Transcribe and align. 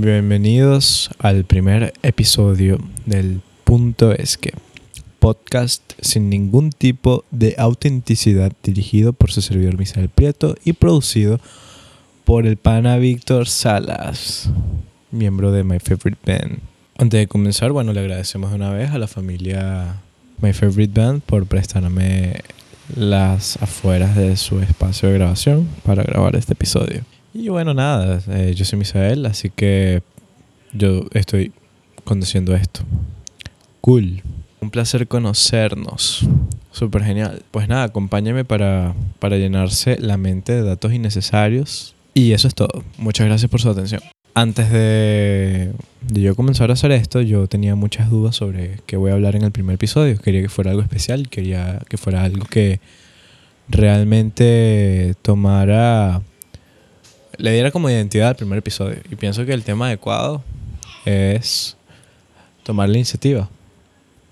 Bienvenidos 0.00 1.10
al 1.18 1.42
primer 1.42 1.92
episodio 2.04 2.78
del 3.04 3.40
Punto 3.64 4.12
Esque, 4.12 4.52
podcast 5.18 5.82
sin 6.00 6.30
ningún 6.30 6.70
tipo 6.70 7.24
de 7.32 7.56
autenticidad 7.58 8.52
dirigido 8.62 9.12
por 9.12 9.32
su 9.32 9.42
servidor 9.42 9.76
Misael 9.76 10.08
Prieto 10.08 10.54
y 10.64 10.74
producido 10.74 11.40
por 12.24 12.46
el 12.46 12.58
pana 12.58 12.96
Víctor 12.98 13.48
Salas, 13.48 14.48
miembro 15.10 15.50
de 15.50 15.64
My 15.64 15.80
Favorite 15.80 16.20
Band. 16.24 16.60
Antes 16.96 17.18
de 17.18 17.26
comenzar, 17.26 17.72
bueno, 17.72 17.92
le 17.92 17.98
agradecemos 17.98 18.52
una 18.52 18.70
vez 18.70 18.92
a 18.92 18.98
la 18.98 19.08
familia 19.08 19.96
My 20.40 20.52
Favorite 20.52 21.00
Band 21.00 21.22
por 21.22 21.44
prestarme 21.46 22.42
las 22.94 23.60
afueras 23.60 24.14
de 24.14 24.36
su 24.36 24.60
espacio 24.60 25.08
de 25.08 25.16
grabación 25.16 25.66
para 25.82 26.04
grabar 26.04 26.36
este 26.36 26.52
episodio. 26.52 27.02
Y 27.38 27.50
bueno, 27.50 27.72
nada, 27.72 28.20
eh, 28.30 28.52
yo 28.56 28.64
soy 28.64 28.80
Misael, 28.80 29.24
así 29.24 29.48
que 29.48 30.02
yo 30.72 31.06
estoy 31.14 31.52
conduciendo 32.02 32.52
esto. 32.52 32.80
Cool. 33.80 34.22
Un 34.60 34.70
placer 34.70 35.06
conocernos. 35.06 36.28
Súper 36.72 37.04
genial. 37.04 37.44
Pues 37.52 37.68
nada, 37.68 37.84
acompáñame 37.84 38.44
para, 38.44 38.92
para 39.20 39.36
llenarse 39.36 39.98
la 40.00 40.16
mente 40.16 40.52
de 40.52 40.64
datos 40.64 40.92
innecesarios. 40.92 41.94
Y 42.12 42.32
eso 42.32 42.48
es 42.48 42.56
todo. 42.56 42.82
Muchas 42.96 43.28
gracias 43.28 43.48
por 43.48 43.60
su 43.60 43.70
atención. 43.70 44.00
Antes 44.34 44.72
de, 44.72 45.74
de 46.08 46.20
yo 46.20 46.34
comenzar 46.34 46.70
a 46.70 46.72
hacer 46.72 46.90
esto, 46.90 47.20
yo 47.20 47.46
tenía 47.46 47.76
muchas 47.76 48.10
dudas 48.10 48.34
sobre 48.34 48.80
qué 48.86 48.96
voy 48.96 49.12
a 49.12 49.14
hablar 49.14 49.36
en 49.36 49.42
el 49.42 49.52
primer 49.52 49.76
episodio. 49.76 50.18
Quería 50.18 50.42
que 50.42 50.48
fuera 50.48 50.72
algo 50.72 50.82
especial, 50.82 51.28
quería 51.28 51.78
que 51.88 51.98
fuera 51.98 52.24
algo 52.24 52.46
que 52.46 52.80
realmente 53.68 55.14
tomara 55.22 56.20
le 57.38 57.52
diera 57.52 57.70
como 57.70 57.88
identidad 57.88 58.28
al 58.28 58.36
primer 58.36 58.58
episodio. 58.58 58.98
Y 59.10 59.16
pienso 59.16 59.46
que 59.46 59.54
el 59.54 59.64
tema 59.64 59.86
adecuado 59.86 60.42
es 61.04 61.76
tomar 62.64 62.88
la 62.88 62.96
iniciativa. 62.96 63.48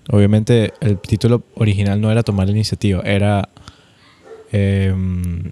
Obviamente 0.09 0.73
el 0.81 0.99
título 0.99 1.43
original 1.55 1.99
no 1.99 2.11
era 2.11 2.23
tomar 2.23 2.47
la 2.47 2.51
iniciativa, 2.51 3.01
era... 3.03 3.49
Em, 4.51 5.51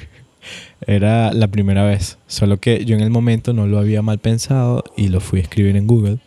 era 0.86 1.32
la 1.32 1.48
primera 1.48 1.84
vez. 1.84 2.18
Solo 2.26 2.58
que 2.58 2.84
yo 2.84 2.94
en 2.94 3.02
el 3.02 3.10
momento 3.10 3.52
no 3.52 3.66
lo 3.66 3.78
había 3.78 4.02
mal 4.02 4.18
pensado 4.18 4.84
y 4.96 5.08
lo 5.08 5.20
fui 5.20 5.40
a 5.40 5.42
escribir 5.42 5.76
en 5.76 5.86
Google. 5.86 6.18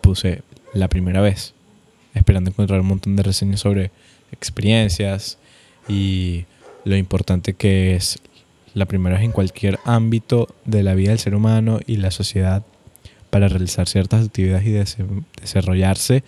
Puse 0.00 0.42
la 0.72 0.88
primera 0.88 1.20
vez, 1.20 1.54
esperando 2.14 2.50
encontrar 2.50 2.80
un 2.80 2.86
montón 2.86 3.16
de 3.16 3.22
reseñas 3.22 3.60
sobre 3.60 3.90
experiencias 4.32 5.38
y 5.88 6.44
lo 6.84 6.96
importante 6.96 7.54
que 7.54 7.94
es 7.94 8.18
la 8.74 8.86
primera 8.86 9.16
vez 9.16 9.24
en 9.24 9.32
cualquier 9.32 9.78
ámbito 9.84 10.48
de 10.64 10.82
la 10.82 10.94
vida 10.94 11.10
del 11.10 11.18
ser 11.18 11.34
humano 11.34 11.80
y 11.86 11.96
la 11.96 12.10
sociedad 12.10 12.64
para 13.30 13.48
realizar 13.48 13.88
ciertas 13.88 14.26
actividades 14.26 14.96
y 14.98 15.04
desarrollarse 15.40 16.24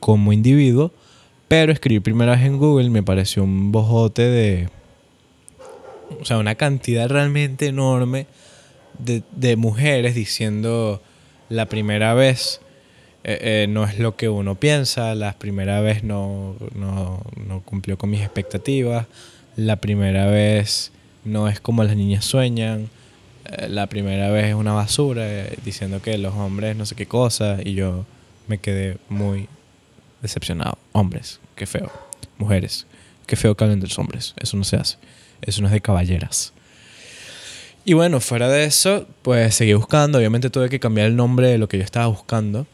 como 0.00 0.32
individuo. 0.32 0.92
Pero 1.48 1.72
escribir 1.72 2.02
primera 2.02 2.32
vez 2.32 2.42
en 2.42 2.58
Google 2.58 2.90
me 2.90 3.02
pareció 3.02 3.42
un 3.42 3.72
bojote 3.72 4.22
de... 4.22 4.68
O 6.20 6.24
sea, 6.24 6.38
una 6.38 6.54
cantidad 6.54 7.08
realmente 7.08 7.66
enorme 7.66 8.26
de, 8.98 9.56
mujeres 9.56 10.14
diciendo 10.14 11.02
la 11.48 11.66
primera 11.66 12.14
vez 12.14 12.60
eh, 13.24 13.38
eh, 13.40 13.66
no 13.68 13.84
es 13.84 13.98
lo 13.98 14.16
que 14.16 14.28
uno 14.28 14.54
piensa, 14.54 15.14
la 15.14 15.34
primera 15.34 15.80
vez 15.80 16.02
no, 16.02 16.56
no, 16.74 17.22
no 17.36 17.60
cumplió 17.62 17.98
con 17.98 18.10
mis 18.10 18.22
expectativas, 18.22 19.06
la 19.56 19.76
primera 19.76 20.26
vez 20.26 20.92
no 21.28 21.48
es 21.48 21.60
como 21.60 21.84
las 21.84 21.96
niñas 21.96 22.24
sueñan. 22.24 22.88
Eh, 23.44 23.68
la 23.68 23.86
primera 23.86 24.30
vez 24.30 24.46
es 24.46 24.54
una 24.54 24.72
basura 24.72 25.22
eh, 25.26 25.58
diciendo 25.64 26.02
que 26.02 26.18
los 26.18 26.34
hombres 26.34 26.76
no 26.76 26.86
sé 26.86 26.94
qué 26.94 27.06
cosa 27.06 27.58
y 27.64 27.74
yo 27.74 28.04
me 28.46 28.58
quedé 28.58 28.98
muy 29.08 29.48
decepcionado. 30.22 30.78
Hombres, 30.92 31.40
qué 31.54 31.66
feo. 31.66 31.90
Mujeres, 32.38 32.86
qué 33.26 33.36
feo 33.36 33.56
que 33.56 33.64
hablen 33.64 33.80
de 33.80 33.86
los 33.86 33.98
hombres. 33.98 34.34
Eso 34.38 34.56
no 34.56 34.64
se 34.64 34.76
hace. 34.76 34.96
Eso 35.42 35.60
no 35.60 35.68
es 35.68 35.72
de 35.72 35.80
caballeras. 35.80 36.52
Y 37.84 37.94
bueno, 37.94 38.20
fuera 38.20 38.48
de 38.48 38.64
eso, 38.64 39.06
pues 39.22 39.54
seguí 39.54 39.72
buscando. 39.74 40.18
Obviamente 40.18 40.50
tuve 40.50 40.68
que 40.68 40.80
cambiar 40.80 41.06
el 41.06 41.16
nombre 41.16 41.48
de 41.48 41.58
lo 41.58 41.68
que 41.68 41.78
yo 41.78 41.84
estaba 41.84 42.06
buscando. 42.06 42.66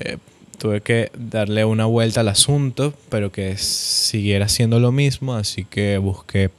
Eh, 0.00 0.16
tuve 0.58 0.80
que 0.80 1.10
darle 1.18 1.64
una 1.64 1.84
vuelta 1.84 2.20
al 2.20 2.28
asunto, 2.28 2.94
pero 3.08 3.30
que 3.30 3.58
siguiera 3.58 4.48
siendo 4.48 4.80
lo 4.80 4.92
mismo. 4.92 5.34
Así 5.34 5.64
que 5.64 5.98
busqué 5.98 6.50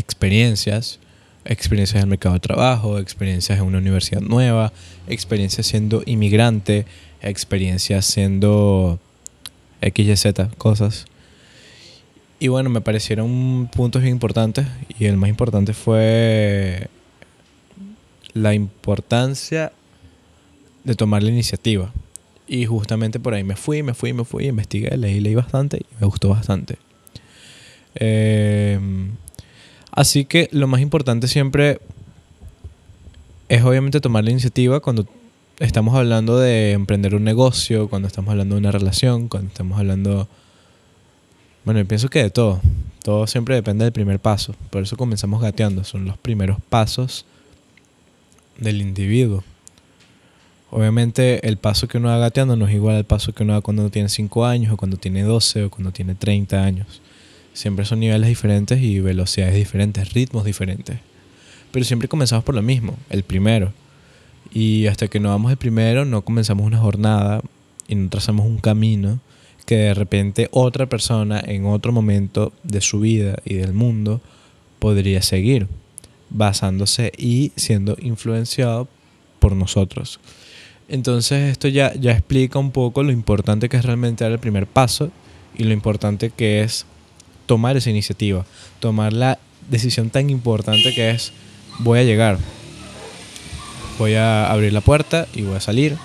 experiencias, 0.00 0.98
experiencias 1.44 1.96
en 1.96 2.02
el 2.02 2.08
mercado 2.08 2.34
de 2.34 2.40
trabajo, 2.40 2.98
experiencias 2.98 3.58
en 3.58 3.64
una 3.64 3.78
universidad 3.78 4.20
nueva, 4.20 4.72
experiencias 5.06 5.66
siendo 5.66 6.02
inmigrante, 6.06 6.86
experiencias 7.22 8.06
siendo 8.06 8.98
XYZ, 9.80 10.54
cosas. 10.58 11.06
Y 12.38 12.48
bueno, 12.48 12.70
me 12.70 12.80
parecieron 12.80 13.68
puntos 13.74 14.04
importantes 14.04 14.66
y 14.98 15.04
el 15.04 15.16
más 15.16 15.28
importante 15.28 15.74
fue 15.74 16.88
la 18.32 18.54
importancia 18.54 19.72
de 20.84 20.94
tomar 20.94 21.22
la 21.22 21.30
iniciativa. 21.30 21.92
Y 22.46 22.64
justamente 22.66 23.20
por 23.20 23.34
ahí 23.34 23.44
me 23.44 23.56
fui, 23.56 23.82
me 23.82 23.94
fui, 23.94 24.12
me 24.12 24.24
fui, 24.24 24.46
investigué, 24.46 24.96
leí, 24.96 25.20
leí 25.20 25.34
bastante 25.34 25.78
y 25.78 25.86
me 26.00 26.06
gustó 26.06 26.30
bastante. 26.30 26.78
Eh, 27.94 28.78
Así 29.92 30.24
que 30.24 30.48
lo 30.52 30.66
más 30.66 30.80
importante 30.80 31.28
siempre 31.28 31.80
es 33.48 33.62
obviamente 33.62 34.00
tomar 34.00 34.24
la 34.24 34.30
iniciativa 34.30 34.80
cuando 34.80 35.06
estamos 35.58 35.94
hablando 35.94 36.38
de 36.38 36.72
emprender 36.72 37.14
un 37.14 37.24
negocio, 37.24 37.88
cuando 37.88 38.08
estamos 38.08 38.30
hablando 38.30 38.54
de 38.54 38.60
una 38.60 38.72
relación, 38.72 39.28
cuando 39.28 39.48
estamos 39.48 39.78
hablando... 39.78 40.28
Bueno, 41.64 41.84
pienso 41.84 42.08
que 42.08 42.22
de 42.22 42.30
todo. 42.30 42.60
Todo 43.02 43.26
siempre 43.26 43.54
depende 43.54 43.84
del 43.84 43.92
primer 43.92 44.20
paso. 44.20 44.54
Por 44.70 44.82
eso 44.82 44.96
comenzamos 44.96 45.42
gateando. 45.42 45.84
Son 45.84 46.04
los 46.04 46.16
primeros 46.16 46.58
pasos 46.68 47.24
del 48.58 48.80
individuo. 48.80 49.42
Obviamente 50.70 51.46
el 51.46 51.56
paso 51.56 51.88
que 51.88 51.98
uno 51.98 52.08
va 52.08 52.18
gateando 52.18 52.54
no 52.56 52.68
es 52.68 52.74
igual 52.74 52.96
al 52.96 53.04
paso 53.04 53.32
que 53.32 53.42
uno 53.42 53.54
da 53.54 53.60
cuando 53.60 53.90
tiene 53.90 54.08
5 54.08 54.46
años 54.46 54.72
o 54.72 54.76
cuando 54.76 54.96
tiene 54.96 55.22
12 55.24 55.64
o 55.64 55.70
cuando 55.70 55.90
tiene 55.90 56.14
30 56.14 56.62
años. 56.62 57.00
Siempre 57.52 57.84
son 57.84 58.00
niveles 58.00 58.28
diferentes 58.28 58.80
y 58.80 59.00
velocidades 59.00 59.54
diferentes, 59.54 60.12
ritmos 60.12 60.44
diferentes. 60.44 60.98
Pero 61.72 61.84
siempre 61.84 62.08
comenzamos 62.08 62.44
por 62.44 62.54
lo 62.54 62.62
mismo, 62.62 62.96
el 63.10 63.22
primero. 63.22 63.72
Y 64.52 64.86
hasta 64.86 65.08
que 65.08 65.20
no 65.20 65.28
vamos 65.28 65.50
el 65.50 65.58
primero, 65.58 66.04
no 66.04 66.22
comenzamos 66.22 66.66
una 66.66 66.78
jornada 66.78 67.42
y 67.88 67.94
no 67.94 68.08
trazamos 68.08 68.46
un 68.46 68.58
camino 68.58 69.20
que 69.66 69.76
de 69.76 69.94
repente 69.94 70.48
otra 70.50 70.86
persona 70.86 71.40
en 71.46 71.66
otro 71.66 71.92
momento 71.92 72.52
de 72.64 72.80
su 72.80 73.00
vida 73.00 73.36
y 73.44 73.54
del 73.54 73.72
mundo 73.72 74.20
podría 74.78 75.22
seguir, 75.22 75.68
basándose 76.30 77.12
y 77.16 77.52
siendo 77.56 77.96
influenciado 78.00 78.88
por 79.38 79.54
nosotros. 79.54 80.18
Entonces 80.88 81.52
esto 81.52 81.68
ya, 81.68 81.94
ya 81.94 82.10
explica 82.10 82.58
un 82.58 82.72
poco 82.72 83.04
lo 83.04 83.12
importante 83.12 83.68
que 83.68 83.76
es 83.76 83.84
realmente 83.84 84.24
dar 84.24 84.32
el 84.32 84.40
primer 84.40 84.66
paso 84.66 85.12
y 85.56 85.62
lo 85.62 85.72
importante 85.72 86.30
que 86.30 86.62
es 86.62 86.84
tomar 87.50 87.76
esa 87.76 87.90
iniciativa, 87.90 88.46
tomar 88.78 89.12
la 89.12 89.40
decisión 89.68 90.08
tan 90.08 90.30
importante 90.30 90.94
que 90.94 91.10
es 91.10 91.32
voy 91.80 91.98
a 91.98 92.04
llegar, 92.04 92.38
voy 93.98 94.14
a 94.14 94.48
abrir 94.48 94.72
la 94.72 94.80
puerta 94.80 95.26
y 95.34 95.42
voy 95.42 95.56
a 95.56 95.60
salir 95.60 95.96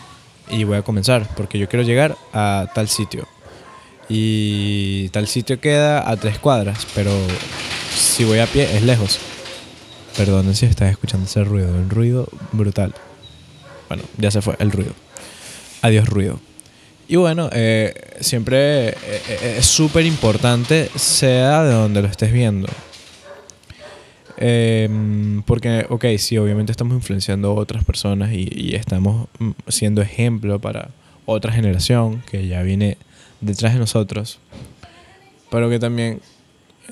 y 0.50 0.64
voy 0.64 0.78
a 0.78 0.82
comenzar, 0.82 1.30
porque 1.38 1.60
yo 1.60 1.70
quiero 1.70 1.86
llegar 1.86 2.18
a 2.34 2.66
tal 2.74 2.90
sitio. 2.90 3.28
Y 4.10 5.10
tal 5.10 5.28
sitio 5.28 5.60
queda 5.60 6.10
a 6.10 6.18
tres 6.18 6.40
cuadras, 6.40 6.88
pero 6.96 7.12
si 7.96 8.24
voy 8.24 8.40
a 8.40 8.48
pie 8.48 8.76
es 8.76 8.82
lejos. 8.82 9.20
Perdonen 10.18 10.56
si 10.56 10.66
estás 10.66 10.90
escuchando 10.90 11.28
ese 11.28 11.44
ruido, 11.44 11.70
un 11.70 11.92
ruido 11.92 12.28
brutal. 12.54 12.96
Bueno, 13.88 14.02
ya 14.18 14.32
se 14.32 14.42
fue 14.42 14.56
el 14.58 14.72
ruido. 14.72 14.94
Adiós 15.84 16.10
ruido. 16.10 16.40
Y 17.08 17.18
bueno, 17.18 17.50
eh, 17.52 17.94
siempre 18.20 18.90
eh, 18.90 18.96
eh, 19.04 19.56
es 19.60 19.66
súper 19.68 20.06
importante, 20.06 20.90
sea 20.96 21.64
de 21.64 21.74
donde 21.74 22.02
lo 22.02 22.08
estés 22.08 22.34
viendo. 22.34 22.68
Porque, 25.46 25.86
ok, 25.90 26.06
sí, 26.18 26.38
obviamente 26.38 26.72
estamos 26.72 26.96
influenciando 26.96 27.50
a 27.50 27.54
otras 27.54 27.84
personas 27.86 28.32
y, 28.34 28.76
estamos 28.76 29.28
mm, 29.40 29.52
siendo 29.68 30.02
ejemplo 30.02 30.60
para 30.60 30.90
otra 31.26 31.52
generación 31.54 32.24
que 32.30 32.48
ya 32.48 32.64
viene 32.64 32.98
detrás 33.40 33.74
de 33.74 33.80
nosotros. 33.80 34.40
Pero 35.52 35.70
que 35.70 35.78
también 35.78 36.22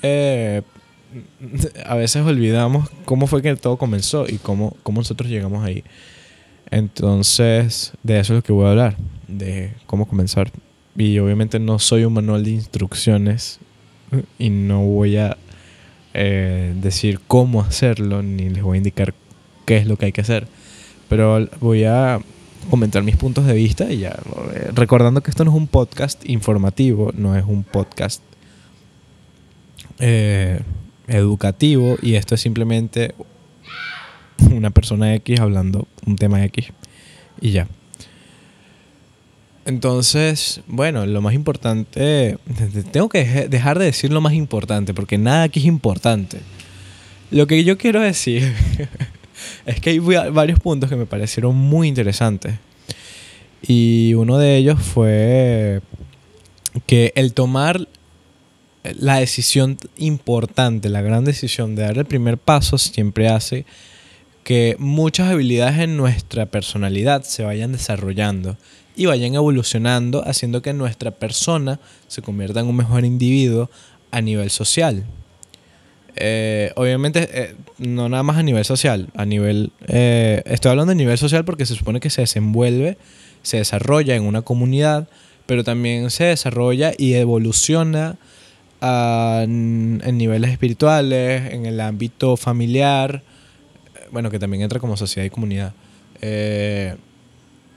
a 1.86 1.94
veces 1.96 2.24
olvidamos 2.24 2.88
cómo 3.04 3.26
fue 3.26 3.42
que 3.42 3.56
todo 3.56 3.78
comenzó 3.78 4.26
y 4.28 4.38
cómo, 4.38 4.76
cómo 4.84 5.00
nosotros 5.00 5.28
llegamos 5.28 5.64
ahí. 5.64 5.82
Entonces, 6.70 7.92
de 8.04 8.20
eso 8.20 8.32
es 8.32 8.38
lo 8.38 8.42
que 8.42 8.52
voy 8.52 8.66
a 8.66 8.70
hablar 8.70 8.96
de 9.28 9.72
cómo 9.86 10.06
comenzar. 10.06 10.50
Y 10.96 11.18
obviamente 11.18 11.58
no 11.58 11.78
soy 11.78 12.04
un 12.04 12.14
manual 12.14 12.44
de 12.44 12.52
instrucciones 12.52 13.58
y 14.38 14.50
no 14.50 14.82
voy 14.84 15.16
a 15.16 15.36
eh, 16.12 16.72
decir 16.80 17.20
cómo 17.26 17.60
hacerlo 17.62 18.22
ni 18.22 18.48
les 18.48 18.62
voy 18.62 18.76
a 18.76 18.78
indicar 18.78 19.14
qué 19.64 19.76
es 19.78 19.86
lo 19.86 19.96
que 19.96 20.06
hay 20.06 20.12
que 20.12 20.20
hacer. 20.20 20.46
Pero 21.08 21.48
voy 21.60 21.84
a 21.84 22.20
comentar 22.70 23.02
mis 23.02 23.16
puntos 23.16 23.46
de 23.46 23.54
vista 23.54 23.90
y 23.92 23.98
ya. 23.98 24.16
eh, 24.54 24.70
Recordando 24.74 25.22
que 25.22 25.30
esto 25.30 25.44
no 25.44 25.50
es 25.50 25.56
un 25.56 25.66
podcast 25.66 26.24
informativo, 26.28 27.12
no 27.14 27.36
es 27.36 27.44
un 27.44 27.64
podcast 27.64 28.22
eh, 29.98 30.60
educativo 31.08 31.96
y 32.00 32.14
esto 32.14 32.34
es 32.34 32.40
simplemente 32.40 33.14
una 34.50 34.70
persona 34.70 35.14
X 35.16 35.40
hablando 35.40 35.86
un 36.06 36.16
tema 36.16 36.44
X 36.44 36.68
y 37.40 37.50
ya. 37.50 37.68
Entonces, 39.66 40.60
bueno, 40.66 41.06
lo 41.06 41.22
más 41.22 41.34
importante, 41.34 42.36
tengo 42.92 43.08
que 43.08 43.48
dejar 43.48 43.78
de 43.78 43.86
decir 43.86 44.12
lo 44.12 44.20
más 44.20 44.34
importante, 44.34 44.92
porque 44.92 45.16
nada 45.18 45.44
aquí 45.44 45.60
es 45.60 45.66
importante. 45.66 46.40
Lo 47.30 47.46
que 47.46 47.64
yo 47.64 47.78
quiero 47.78 48.00
decir 48.00 48.52
es 49.66 49.80
que 49.80 49.90
hay 49.90 49.98
va- 49.98 50.30
varios 50.30 50.60
puntos 50.60 50.90
que 50.90 50.96
me 50.96 51.06
parecieron 51.06 51.56
muy 51.56 51.88
interesantes. 51.88 52.54
Y 53.66 54.12
uno 54.14 54.36
de 54.38 54.56
ellos 54.56 54.78
fue 54.80 55.80
que 56.86 57.12
el 57.16 57.32
tomar 57.32 57.88
la 58.82 59.16
decisión 59.18 59.78
importante, 59.96 60.90
la 60.90 61.00
gran 61.00 61.24
decisión 61.24 61.74
de 61.74 61.82
dar 61.84 61.96
el 61.96 62.04
primer 62.04 62.36
paso 62.36 62.76
siempre 62.76 63.28
hace 63.28 63.64
que 64.42 64.76
muchas 64.78 65.30
habilidades 65.30 65.78
en 65.78 65.96
nuestra 65.96 66.44
personalidad 66.44 67.22
se 67.22 67.44
vayan 67.44 67.72
desarrollando 67.72 68.58
y 68.96 69.06
vayan 69.06 69.34
evolucionando, 69.34 70.26
haciendo 70.26 70.62
que 70.62 70.72
nuestra 70.72 71.10
persona 71.10 71.80
se 72.06 72.22
convierta 72.22 72.60
en 72.60 72.66
un 72.66 72.76
mejor 72.76 73.04
individuo 73.04 73.70
a 74.10 74.20
nivel 74.20 74.50
social. 74.50 75.04
Eh, 76.16 76.70
obviamente, 76.76 77.28
eh, 77.32 77.54
no 77.78 78.08
nada 78.08 78.22
más 78.22 78.36
a 78.36 78.42
nivel 78.42 78.64
social, 78.64 79.08
a 79.16 79.24
nivel... 79.24 79.72
eh, 79.88 80.42
estoy 80.46 80.70
hablando 80.70 80.90
de 80.90 80.96
nivel 80.96 81.18
social 81.18 81.44
porque 81.44 81.66
se 81.66 81.74
supone 81.74 81.98
que 81.98 82.10
se 82.10 82.20
desenvuelve, 82.20 82.96
se 83.42 83.56
desarrolla 83.56 84.14
en 84.14 84.22
una 84.22 84.42
comunidad, 84.42 85.08
pero 85.46 85.64
también 85.64 86.10
se 86.10 86.24
desarrolla 86.24 86.92
y 86.96 87.14
evoluciona 87.14 88.16
a- 88.80 89.42
en 89.44 90.16
niveles 90.16 90.52
espirituales, 90.52 91.52
en 91.52 91.66
el 91.66 91.80
ámbito 91.80 92.36
familiar, 92.36 93.22
eh, 93.96 94.06
bueno, 94.12 94.30
que 94.30 94.38
también 94.38 94.62
entra 94.62 94.78
como 94.78 94.96
sociedad 94.96 95.26
y 95.26 95.30
comunidad, 95.30 95.72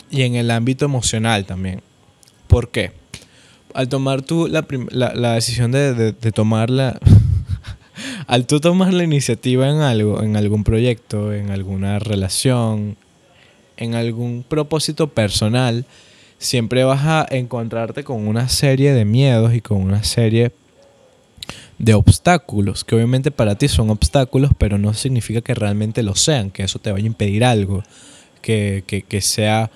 y 0.09 0.23
en 0.23 0.35
el 0.35 0.51
ámbito 0.51 0.85
emocional 0.85 1.45
también. 1.45 1.81
¿Por 2.47 2.69
qué? 2.69 2.91
Al 3.73 3.89
tomar 3.89 4.21
tú 4.21 4.47
la, 4.47 4.65
la, 4.89 5.13
la 5.13 5.33
decisión 5.33 5.71
de, 5.71 5.93
de, 5.93 6.11
de 6.13 6.31
tomar 6.31 6.69
al 8.27 8.45
tú 8.47 8.59
tomar 8.59 8.93
la 8.93 9.03
iniciativa 9.03 9.69
en 9.69 9.77
algo, 9.77 10.23
en 10.23 10.35
algún 10.35 10.63
proyecto, 10.63 11.33
en 11.33 11.51
alguna 11.51 11.99
relación, 11.99 12.97
en 13.77 13.95
algún 13.95 14.43
propósito 14.47 15.07
personal, 15.07 15.85
siempre 16.39 16.83
vas 16.83 17.05
a 17.05 17.27
encontrarte 17.29 18.03
con 18.03 18.27
una 18.27 18.49
serie 18.49 18.93
de 18.93 19.05
miedos 19.05 19.53
y 19.53 19.61
con 19.61 19.81
una 19.81 20.03
serie 20.03 20.51
de 21.77 21.93
obstáculos, 21.93 22.83
que 22.83 22.95
obviamente 22.95 23.29
para 23.29 23.55
ti 23.55 23.67
son 23.67 23.91
obstáculos, 23.91 24.51
pero 24.57 24.77
no 24.77 24.93
significa 24.93 25.41
que 25.41 25.53
realmente 25.53 26.01
lo 26.01 26.15
sean, 26.15 26.49
que 26.49 26.63
eso 26.63 26.79
te 26.79 26.91
vaya 26.91 27.03
a 27.03 27.07
impedir 27.07 27.45
algo, 27.45 27.83
que, 28.41 28.83
que 29.07 29.21
sea 29.21 29.69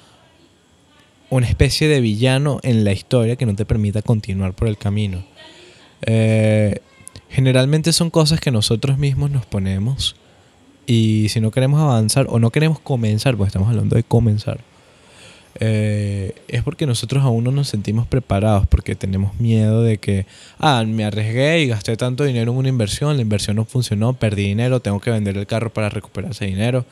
una 1.32 1.48
especie 1.48 1.88
de 1.88 2.02
villano 2.02 2.60
en 2.62 2.84
la 2.84 2.92
historia 2.92 3.38
que 3.38 3.46
no 3.46 3.56
te 3.56 3.66
permita 3.66 4.02
continuar 4.02 4.54
por 4.54 4.68
el 4.68 4.78
camino. 4.78 5.24
Eh, 6.02 6.80
generalmente 7.30 7.94
son 7.94 8.10
cosas 8.10 8.42
que 8.42 8.52
nosotros 8.52 8.98
mismos 8.98 9.32
nos 9.32 9.46
ponemos 9.46 10.18
y 10.86 11.28
si 11.30 11.40
no 11.40 11.50
queremos 11.50 11.80
avanzar 11.80 12.28
o 12.30 12.38
no 12.38 12.50
queremos 12.52 12.80
comenzar, 12.80 13.38
porque 13.38 13.48
estamos 13.48 13.70
hablando 13.70 13.96
de 13.96 14.04
comenzar, 14.04 14.60
eh, 15.62 16.36
es 16.50 16.64
porque 16.64 16.86
nosotros 16.86 17.24
aún 17.24 17.46
no 17.46 17.52
nos 17.52 17.70
sentimos 17.70 18.08
preparados, 18.08 18.68
porque 18.68 18.96
tenemos 18.96 19.40
miedo 19.40 19.84
de 19.84 20.00
que, 20.00 20.26
ah, 20.60 20.84
me 20.86 21.06
arriesgué 21.06 21.62
y 21.62 21.68
gasté 21.68 21.96
tanto 21.96 22.26
dinero 22.26 22.52
en 22.52 22.58
una 22.58 22.70
inversión, 22.70 23.16
la 23.16 23.22
inversión 23.22 23.56
no 23.56 23.64
funcionó, 23.64 24.14
perdí 24.14 24.44
dinero, 24.44 24.82
tengo 24.82 25.00
que 25.00 25.12
vender 25.12 25.38
el 25.38 25.48
carro 25.48 25.72
para 25.72 25.88
recuperar 25.88 26.32
ese 26.32 26.46
dinero, 26.46 26.86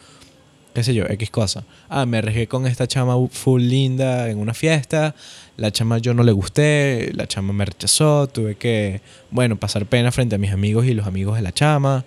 qué 0.73 0.83
sé 0.83 0.93
yo, 0.93 1.05
X 1.07 1.29
cosa. 1.29 1.63
Ah, 1.89 2.05
me 2.05 2.17
arriesgué 2.19 2.47
con 2.47 2.65
esta 2.67 2.87
chama 2.87 3.15
full 3.31 3.61
linda 3.63 4.29
en 4.29 4.37
una 4.39 4.53
fiesta, 4.53 5.15
la 5.57 5.71
chama 5.71 5.97
yo 5.97 6.13
no 6.13 6.23
le 6.23 6.31
gusté, 6.31 7.11
la 7.13 7.27
chama 7.27 7.53
me 7.53 7.65
rechazó, 7.65 8.27
tuve 8.27 8.55
que, 8.55 9.01
bueno, 9.31 9.57
pasar 9.57 9.85
pena 9.85 10.11
frente 10.11 10.35
a 10.35 10.37
mis 10.37 10.51
amigos 10.51 10.85
y 10.85 10.93
los 10.93 11.07
amigos 11.07 11.35
de 11.35 11.41
la 11.41 11.51
chama 11.51 12.05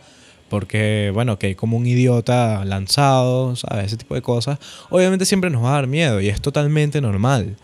porque, 0.48 1.10
bueno, 1.14 1.38
que 1.38 1.56
como 1.56 1.78
un 1.78 1.86
idiota 1.86 2.62
lanzado, 2.66 3.56
¿sabes? 3.56 3.86
Ese 3.86 3.96
tipo 3.96 4.14
de 4.14 4.20
cosas. 4.20 4.58
Obviamente 4.90 5.24
siempre 5.24 5.48
nos 5.48 5.64
va 5.64 5.70
a 5.70 5.74
dar 5.76 5.86
miedo 5.86 6.20
y 6.20 6.28
es 6.28 6.42
totalmente 6.42 7.00
normal. 7.00 7.56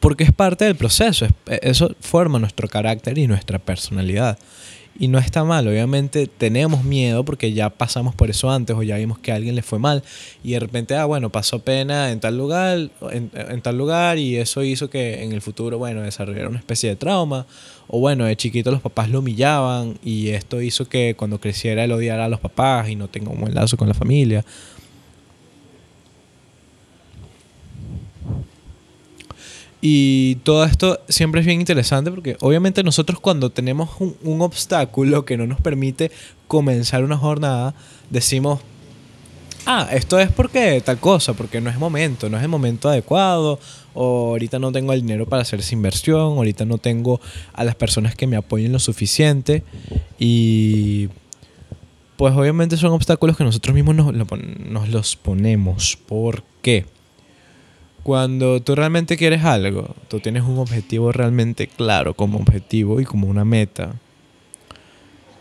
Porque 0.00 0.24
es 0.24 0.32
parte 0.32 0.64
del 0.64 0.74
proceso, 0.76 1.26
es- 1.26 1.32
eso 1.62 1.94
forma 2.00 2.38
nuestro 2.38 2.68
carácter 2.68 3.16
y 3.18 3.26
nuestra 3.26 3.58
personalidad. 3.58 4.38
Y 4.96 5.08
no 5.08 5.18
está 5.18 5.42
mal, 5.42 5.66
obviamente 5.66 6.28
tenemos 6.28 6.84
miedo 6.84 7.24
porque 7.24 7.52
ya 7.52 7.68
pasamos 7.68 8.14
por 8.14 8.30
eso 8.30 8.50
antes 8.50 8.76
o 8.76 8.82
ya 8.84 8.96
vimos 8.96 9.18
que 9.18 9.32
a 9.32 9.34
alguien 9.34 9.56
le 9.56 9.62
fue 9.62 9.80
mal 9.80 10.04
y 10.44 10.52
de 10.52 10.60
repente, 10.60 10.94
ah, 10.94 11.04
bueno, 11.04 11.30
pasó 11.30 11.58
pena 11.58 12.12
en 12.12 12.20
tal 12.20 12.38
lugar, 12.38 12.90
en, 13.10 13.60
tal 13.60 13.76
lugar 13.76 14.18
y 14.18 14.36
eso 14.36 14.62
hizo 14.62 14.90
que 14.90 15.24
en 15.24 15.32
el 15.32 15.42
futuro, 15.42 15.78
bueno, 15.78 16.02
desarrollara 16.02 16.48
una 16.48 16.58
especie 16.58 16.90
de 16.90 16.96
trauma. 16.96 17.46
O 17.86 18.00
bueno, 18.00 18.24
de 18.24 18.34
chiquito 18.34 18.70
los 18.70 18.80
papás 18.80 19.10
lo 19.10 19.18
humillaban 19.18 19.98
y 20.02 20.28
esto 20.28 20.62
hizo 20.62 20.88
que 20.88 21.14
cuando 21.16 21.38
creciera 21.38 21.84
él 21.84 21.92
odiara 21.92 22.24
a 22.24 22.28
los 22.28 22.40
papás 22.40 22.88
y 22.88 22.96
no 22.96 23.08
tenga 23.08 23.30
un 23.30 23.40
buen 23.40 23.54
lazo 23.54 23.76
con 23.76 23.88
la 23.88 23.94
familia. 23.94 24.44
Y 29.86 30.36
todo 30.36 30.64
esto 30.64 30.98
siempre 31.10 31.42
es 31.42 31.46
bien 31.46 31.60
interesante 31.60 32.10
porque 32.10 32.38
obviamente 32.40 32.82
nosotros 32.82 33.20
cuando 33.20 33.50
tenemos 33.50 33.90
un, 34.00 34.40
obstáculo 34.40 35.26
que 35.26 35.36
no 35.36 35.46
nos 35.46 35.60
permite 35.60 36.10
comenzar 36.48 37.04
una 37.04 37.18
jornada, 37.18 37.74
decimos, 38.08 38.60
ah, 39.66 39.86
esto 39.92 40.18
es 40.18 40.30
porque 40.32 40.80
tal 40.82 40.98
cosa, 40.98 41.34
porque 41.34 41.60
no 41.60 41.68
es 41.68 41.76
momento, 41.76 42.30
no 42.30 42.38
es 42.38 42.42
el 42.42 42.48
momento 42.48 42.88
adecuado, 42.88 43.60
o 43.92 44.28
ahorita 44.30 44.58
no 44.58 44.72
tengo 44.72 44.94
el 44.94 45.02
dinero 45.02 45.26
para 45.26 45.42
hacer 45.42 45.60
esa 45.60 45.74
inversión, 45.74 46.38
ahorita 46.38 46.64
no 46.64 46.78
tengo 46.78 47.20
a 47.52 47.62
las 47.62 47.74
personas 47.74 48.14
que 48.14 48.26
me 48.26 48.36
apoyen 48.36 48.72
lo 48.72 48.78
suficiente 48.78 49.64
y 50.18 51.10
pues 52.16 52.32
obviamente 52.34 52.78
son 52.78 52.92
obstáculos 52.92 53.36
que 53.36 53.44
nosotros 53.44 53.74
mismos 53.74 53.96
nos 53.96 54.88
los 54.88 55.16
ponemos. 55.16 55.98
¿Por 56.08 56.42
qué? 56.62 56.86
Cuando 58.04 58.60
tú 58.60 58.74
realmente 58.74 59.16
quieres 59.16 59.44
algo, 59.44 59.94
tú 60.08 60.20
tienes 60.20 60.42
un 60.42 60.58
objetivo 60.58 61.10
realmente 61.10 61.68
claro 61.68 62.12
como 62.12 62.38
objetivo 62.38 63.00
y 63.00 63.06
como 63.06 63.28
una 63.28 63.46
meta, 63.46 63.94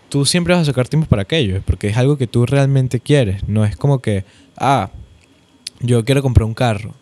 tú 0.08 0.26
siempre 0.26 0.54
vas 0.54 0.62
a 0.62 0.72
sacar 0.72 0.88
tiempo 0.88 1.10
para 1.10 1.24
aquello, 1.24 1.62
porque 1.66 1.90
es 1.90 1.98
algo 1.98 2.18
que 2.18 2.26
tú 2.26 2.46
realmente 2.46 3.02
quieres. 3.02 3.46
No 3.50 3.66
es 3.66 3.76
como 3.76 4.00
que, 4.00 4.24
ah, 4.56 4.92
yo 5.82 6.06
quiero 6.06 6.22
comprar 6.22 6.46
un 6.46 6.54
carro, 6.54 6.94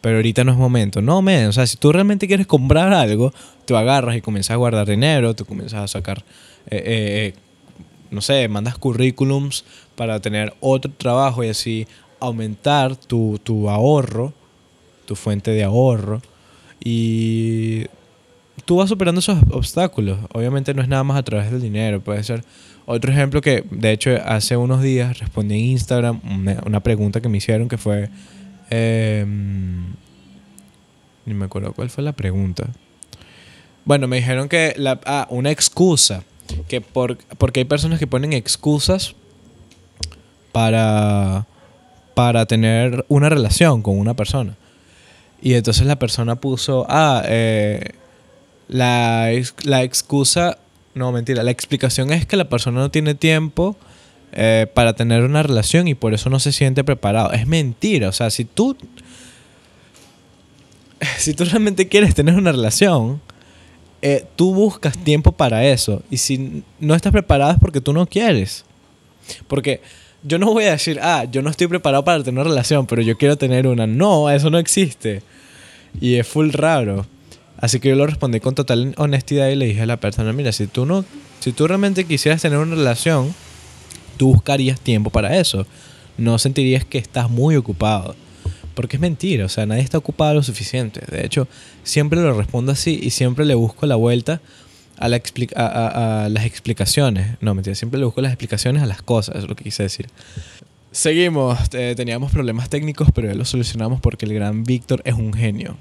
pero 0.00 0.16
ahorita 0.16 0.44
no 0.44 0.52
es 0.52 0.56
momento. 0.56 1.02
No, 1.02 1.20
men, 1.20 1.46
o 1.46 1.52
sea, 1.52 1.66
si 1.66 1.76
tú 1.76 1.92
realmente 1.92 2.26
quieres 2.26 2.46
comprar 2.46 2.94
algo, 2.94 3.34
tú 3.66 3.76
agarras 3.76 4.16
y 4.16 4.22
comienzas 4.22 4.52
a 4.52 4.56
guardar 4.56 4.88
dinero, 4.88 5.34
tú 5.34 5.44
comienzas 5.44 5.82
a 5.82 5.88
sacar, 5.88 6.24
eh, 6.70 6.76
eh, 6.76 6.82
eh, 6.86 7.34
no 8.10 8.22
sé, 8.22 8.48
mandas 8.48 8.78
currículums 8.78 9.66
para 9.94 10.20
tener 10.20 10.54
otro 10.60 10.90
trabajo 10.96 11.44
y 11.44 11.50
así 11.50 11.86
aumentar 12.18 12.96
tu, 12.96 13.38
tu 13.44 13.68
ahorro, 13.68 14.32
tu 15.04 15.16
fuente 15.16 15.50
de 15.50 15.64
ahorro. 15.64 16.20
Y 16.84 17.86
tú 18.64 18.76
vas 18.76 18.88
superando 18.88 19.20
esos 19.20 19.38
obstáculos. 19.50 20.18
Obviamente 20.32 20.74
no 20.74 20.82
es 20.82 20.88
nada 20.88 21.04
más 21.04 21.18
a 21.18 21.22
través 21.22 21.50
del 21.50 21.60
dinero. 21.60 22.00
Puede 22.00 22.22
ser 22.24 22.44
otro 22.86 23.12
ejemplo 23.12 23.40
que, 23.40 23.64
de 23.70 23.92
hecho, 23.92 24.10
hace 24.24 24.56
unos 24.56 24.82
días 24.82 25.18
respondí 25.18 25.54
en 25.54 25.64
Instagram 25.66 26.20
una, 26.64 26.80
pregunta 26.80 27.20
que 27.20 27.28
me 27.28 27.38
hicieron 27.38 27.68
que 27.68 27.78
fue... 27.78 28.10
em, 28.70 29.92
ni 31.24 31.34
me 31.34 31.44
acuerdo 31.44 31.72
cuál 31.72 31.90
fue 31.90 32.02
la 32.02 32.12
pregunta. 32.12 32.68
Bueno, 33.84 34.08
me 34.08 34.16
dijeron 34.16 34.48
que... 34.48 34.74
Ah, 35.06 35.26
una 35.30 35.50
excusa. 35.50 36.24
Que 36.68 36.80
por, 36.80 37.16
porque 37.38 37.60
hay 37.60 37.64
personas 37.64 37.98
que 37.98 38.06
ponen 38.06 38.32
excusas 38.32 39.14
para, 40.50 41.46
para 42.14 42.46
tener 42.46 43.04
una 43.08 43.28
relación 43.28 43.82
con 43.82 43.98
una 43.98 44.14
persona. 44.14 44.56
Y 45.42 45.54
entonces 45.54 45.86
la 45.86 45.98
persona 45.98 46.36
puso, 46.36 46.86
ah, 46.88 47.22
eh, 47.26 47.80
la, 48.68 49.28
la 49.64 49.82
excusa, 49.82 50.58
no 50.94 51.10
mentira, 51.10 51.42
la 51.42 51.50
explicación 51.50 52.12
es 52.12 52.26
que 52.26 52.36
la 52.36 52.48
persona 52.48 52.80
no 52.80 52.90
tiene 52.92 53.16
tiempo 53.16 53.76
eh, 54.34 54.66
para 54.72 54.94
tener 54.94 55.24
una 55.24 55.42
relación 55.42 55.88
y 55.88 55.94
por 55.94 56.14
eso 56.14 56.30
no 56.30 56.38
se 56.38 56.52
siente 56.52 56.84
preparado. 56.84 57.32
Es 57.32 57.46
mentira, 57.48 58.08
o 58.08 58.12
sea, 58.12 58.30
si 58.30 58.44
tú, 58.44 58.76
si 61.18 61.34
tú 61.34 61.44
realmente 61.44 61.88
quieres 61.88 62.14
tener 62.14 62.36
una 62.36 62.52
relación, 62.52 63.20
eh, 64.00 64.24
tú 64.36 64.54
buscas 64.54 64.96
tiempo 64.96 65.32
para 65.32 65.66
eso 65.66 66.02
y 66.08 66.16
si 66.18 66.64
no 66.80 66.94
estás 66.94 67.12
preparado 67.12 67.52
es 67.52 67.58
porque 67.58 67.80
tú 67.80 67.92
no 67.92 68.06
quieres. 68.06 68.64
Porque 69.48 69.82
yo 70.22 70.38
no 70.38 70.52
voy 70.52 70.64
a 70.64 70.72
decir, 70.72 70.98
ah, 71.02 71.24
yo 71.30 71.42
no 71.42 71.50
estoy 71.50 71.66
preparado 71.66 72.04
para 72.04 72.22
tener 72.22 72.40
una 72.40 72.50
relación, 72.50 72.86
pero 72.86 73.02
yo 73.02 73.16
quiero 73.16 73.36
tener 73.36 73.66
una. 73.66 73.86
No, 73.86 74.30
eso 74.30 74.50
no 74.50 74.58
existe. 74.58 75.22
Y 76.00 76.14
es 76.14 76.26
full 76.26 76.50
raro. 76.52 77.06
Así 77.58 77.80
que 77.80 77.90
yo 77.90 77.96
lo 77.96 78.06
respondí 78.06 78.40
con 78.40 78.54
total 78.54 78.94
honestidad 78.96 79.48
y 79.48 79.56
le 79.56 79.66
dije 79.66 79.82
a 79.82 79.86
la 79.86 79.98
persona, 79.98 80.32
mira, 80.32 80.52
si 80.52 80.66
tú 80.66 80.86
no, 80.86 81.04
si 81.40 81.52
tú 81.52 81.66
realmente 81.66 82.04
quisieras 82.04 82.42
tener 82.42 82.58
una 82.58 82.74
relación, 82.74 83.34
tú 84.16 84.28
buscarías 84.32 84.80
tiempo 84.80 85.10
para 85.10 85.38
eso. 85.38 85.66
No 86.18 86.38
sentirías 86.38 86.84
que 86.84 86.98
estás 86.98 87.30
muy 87.30 87.56
ocupado. 87.56 88.16
Porque 88.74 88.96
es 88.96 89.00
mentira, 89.00 89.44
o 89.44 89.48
sea, 89.48 89.66
nadie 89.66 89.82
está 89.82 89.98
ocupado 89.98 90.34
lo 90.34 90.42
suficiente. 90.42 91.02
De 91.10 91.26
hecho, 91.26 91.46
siempre 91.82 92.20
lo 92.20 92.32
respondo 92.32 92.72
así 92.72 92.98
y 93.02 93.10
siempre 93.10 93.44
le 93.44 93.54
busco 93.54 93.86
la 93.86 93.96
vuelta 93.96 94.40
a, 94.98 95.08
la 95.08 95.20
a, 95.56 96.28
las 96.30 96.44
explicaciones. 96.44 97.36
No, 97.40 97.54
mentira, 97.54 97.74
siempre 97.74 97.98
le 97.98 98.06
busco 98.06 98.20
las 98.20 98.32
explicaciones 98.32 98.82
a 98.82 98.86
las 98.86 99.02
cosas, 99.02 99.36
es 99.36 99.48
lo 99.48 99.56
que 99.56 99.64
quise 99.64 99.82
decir. 99.82 100.08
Seguimos, 100.90 101.58
eh, 101.72 101.94
teníamos 101.96 102.32
problemas 102.32 102.68
técnicos, 102.68 103.08
pero 103.14 103.28
ya 103.28 103.34
los 103.34 103.48
solucionamos 103.48 104.00
porque 104.00 104.26
el 104.26 104.34
gran 104.34 104.64
Víctor 104.64 105.00
es 105.04 105.14
un 105.14 105.32
genio. 105.32 105.76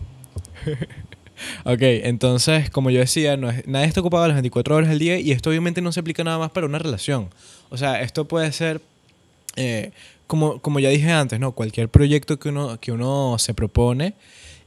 ok, 1.65 1.81
entonces, 1.81 2.69
como 2.69 2.89
yo 2.91 2.99
decía, 2.99 3.35
no 3.35 3.51
nadie 3.65 3.87
está 3.87 3.99
ocupado 3.99 4.27
las 4.27 4.35
24 4.35 4.75
horas 4.75 4.89
del 4.89 4.99
día 4.99 5.19
y 5.19 5.31
esto 5.31 5.49
obviamente 5.49 5.81
no 5.81 5.91
se 5.91 5.99
aplica 5.99 6.23
nada 6.23 6.37
más 6.37 6.51
para 6.51 6.65
una 6.65 6.79
relación. 6.79 7.29
O 7.69 7.77
sea, 7.77 8.01
esto 8.01 8.25
puede 8.25 8.51
ser 8.51 8.81
eh, 9.57 9.91
como, 10.27 10.59
como 10.59 10.79
ya 10.79 10.89
dije 10.89 11.11
antes, 11.11 11.39
¿no? 11.39 11.51
Cualquier 11.51 11.89
proyecto 11.89 12.39
que 12.39 12.49
uno, 12.49 12.79
que 12.79 12.91
uno 12.91 13.35
se 13.37 13.53
propone 13.53 14.13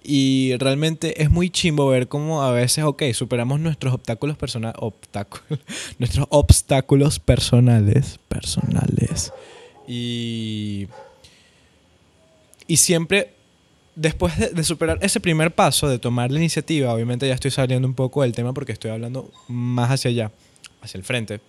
y 0.06 0.54
realmente 0.58 1.22
es 1.22 1.30
muy 1.30 1.48
chimbo 1.48 1.88
ver 1.88 2.08
cómo 2.08 2.42
a 2.42 2.52
veces, 2.52 2.84
ok, 2.84 3.04
superamos 3.14 3.58
nuestros 3.58 3.94
obstáculos 3.94 4.36
personales, 4.36 4.76
nuestros 5.98 6.26
obstáculos 6.28 7.18
personales, 7.18 8.20
personales. 8.28 9.32
Y, 9.88 10.88
y 12.66 12.76
siempre, 12.76 13.32
después 13.96 14.38
de, 14.38 14.50
de, 14.50 14.62
superar 14.62 14.98
ese 15.00 15.20
primer 15.20 15.54
paso, 15.54 15.88
de 15.88 15.98
tomar 15.98 16.30
la 16.30 16.38
iniciativa, 16.38 16.92
obviamente 16.92 17.26
ya 17.26 17.34
estoy 17.34 17.50
saliendo 17.50 17.88
un 17.88 17.94
poco 17.94 18.20
del 18.22 18.32
tema 18.32 18.52
porque 18.52 18.72
estoy 18.72 18.90
hablando 18.90 19.32
más 19.48 19.90
hacia 19.90 20.10
allá, 20.10 20.32
hacia 20.82 20.98
el 20.98 21.04
frente. 21.04 21.40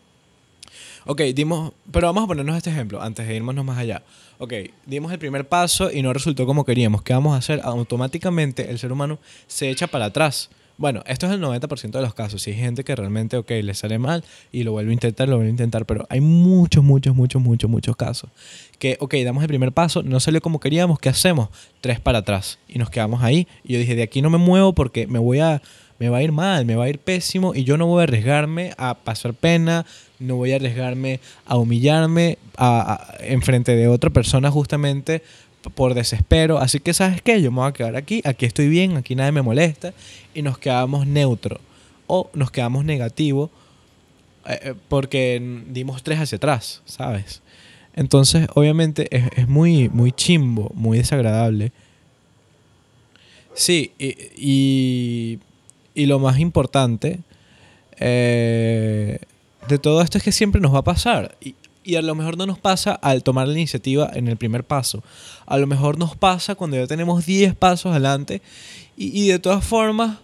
Ok, 1.08 1.22
dimos, 1.36 1.72
pero 1.92 2.08
vamos 2.08 2.24
a 2.24 2.28
ponernos 2.28 2.58
este 2.58 2.72
ejemplo 2.72 3.00
antes 3.00 3.28
de 3.28 3.36
irnos 3.36 3.64
más 3.64 3.78
allá. 3.78 4.02
Ok, 4.40 4.54
dimos 4.88 5.12
el 5.12 5.20
primer 5.20 5.48
paso 5.48 5.92
y 5.92 6.02
no 6.02 6.12
resultó 6.14 6.48
como 6.48 6.66
queríamos. 6.66 7.04
¿Qué 7.04 7.14
vamos 7.14 7.36
a 7.36 7.38
hacer? 7.38 7.62
Automáticamente 7.64 8.72
el 8.72 8.80
ser 8.80 8.92
humano 8.92 9.20
se 9.46 9.70
echa 9.70 9.86
para 9.86 10.06
atrás. 10.06 10.50
Bueno, 10.78 11.04
esto 11.06 11.28
es 11.28 11.32
el 11.32 11.42
90% 11.42 11.92
de 11.92 12.02
los 12.02 12.16
casos. 12.16 12.42
Si 12.42 12.52
hay 12.52 12.58
gente 12.58 12.84
que 12.84 12.96
realmente, 12.96 13.38
ok, 13.38 13.50
le 13.62 13.76
sale 13.76 14.00
mal 14.00 14.24
y 14.52 14.64
lo 14.64 14.72
vuelve 14.72 14.90
a 14.90 14.94
intentar, 14.94 15.30
lo 15.30 15.36
vuelve 15.36 15.50
a 15.50 15.52
intentar, 15.52 15.86
pero 15.86 16.08
hay 16.10 16.22
muchos, 16.22 16.84
muchos, 16.84 17.16
muchos, 17.16 17.40
muchos, 17.40 17.70
muchos 17.70 17.96
casos. 17.96 18.32
Que, 18.80 18.98
ok, 19.00 19.14
damos 19.24 19.44
el 19.44 19.48
primer 19.48 19.74
paso, 19.74 20.02
no 20.02 20.20
salió 20.20 20.42
como 20.42 20.60
queríamos, 20.60 20.98
¿qué 20.98 21.10
hacemos? 21.10 21.50
Tres 21.82 22.00
para 22.00 22.18
atrás 22.18 22.58
y 22.68 22.80
nos 22.80 22.90
quedamos 22.90 23.22
ahí. 23.22 23.48
Y 23.64 23.74
yo 23.74 23.80
dije, 23.80 23.96
de 23.96 24.04
aquí 24.04 24.24
no 24.24 24.32
me 24.32 24.40
muevo 24.40 24.74
porque 24.74 25.06
me 25.06 25.20
voy 25.20 25.40
a 25.40 25.62
me 26.00 26.10
va 26.10 26.18
a 26.18 26.24
ir 26.24 26.32
mal, 26.32 26.66
me 26.66 26.76
va 26.76 26.86
a 26.86 26.90
ir 26.90 27.00
pésimo 27.00 27.56
y 27.56 27.64
yo 27.64 27.78
no 27.78 27.88
voy 27.88 28.02
a 28.02 28.04
arriesgarme 28.04 28.74
a 28.78 28.96
pasar 28.96 29.34
pena, 29.34 29.86
no 30.20 30.36
voy 30.36 30.52
a 30.52 30.58
arriesgarme 30.58 31.20
a 31.46 31.58
humillarme 31.58 32.38
a, 32.58 33.16
en 33.20 33.42
frente 33.42 33.76
de 33.76 33.88
otra 33.88 34.10
persona 34.10 34.52
justamente 34.52 35.22
por 35.74 35.94
desespero. 35.94 36.60
Así 36.60 36.80
que, 36.80 36.94
¿sabes 36.94 37.22
qué? 37.22 37.42
Yo 37.42 37.52
me 37.52 37.58
voy 37.58 37.70
a 37.70 37.74
quedar 37.74 37.96
aquí, 37.96 38.22
aquí 38.26 38.46
estoy 38.46 38.68
bien, 38.68 38.98
aquí 38.98 39.16
nadie 39.16 39.32
me 39.32 39.42
molesta 39.42 39.94
y 40.34 40.42
nos 40.42 40.58
quedamos 40.58 41.08
neutro 41.08 41.60
o 42.08 42.30
nos 42.34 42.52
quedamos 42.52 42.86
negativo 42.86 43.50
eh, 44.46 44.60
eh, 44.62 44.74
porque 44.90 45.62
dimos 45.68 46.04
tres 46.04 46.20
hacia 46.20 46.36
atrás, 46.36 46.82
¿sabes? 46.86 47.42
Entonces, 47.96 48.48
obviamente 48.54 49.08
es, 49.16 49.30
es 49.38 49.48
muy, 49.48 49.88
muy 49.90 50.12
chimbo, 50.12 50.72
muy 50.76 50.98
desagradable. 50.98 51.72
Sí, 53.54 53.94
y 53.98 54.18
y 54.38 55.40
lo 55.96 56.20
más 56.20 56.40
importante 56.40 57.20
eh, 57.98 59.20
de 59.68 59.80
todo 59.80 60.02
esto 60.02 60.18
es 60.18 60.24
que 60.24 60.32
siempre 60.32 60.62
nos 60.62 60.74
va 60.74 60.80
a 60.80 60.84
pasar. 60.84 61.38
Y, 61.42 61.56
a 61.96 62.02
lo 62.02 62.16
mejor 62.16 62.36
no 62.36 62.48
nos 62.48 62.58
pasa 62.58 62.94
al 62.94 63.22
tomar 63.22 63.48
la 63.48 63.54
iniciativa 63.54 64.10
en 64.14 64.28
el 64.28 64.38
primer 64.38 64.64
paso. 64.64 65.04
A 65.46 65.60
lo 65.60 65.68
mejor 65.68 66.00
nos 66.00 66.16
pasa 66.16 66.56
cuando 66.56 66.78
ya 66.78 66.88
tenemos 66.88 67.28
10 67.28 67.54
pasos 67.56 67.92
adelante 67.92 68.42
y, 68.98 69.28
de 69.28 69.38
todas 69.38 69.64
formas 69.64 70.18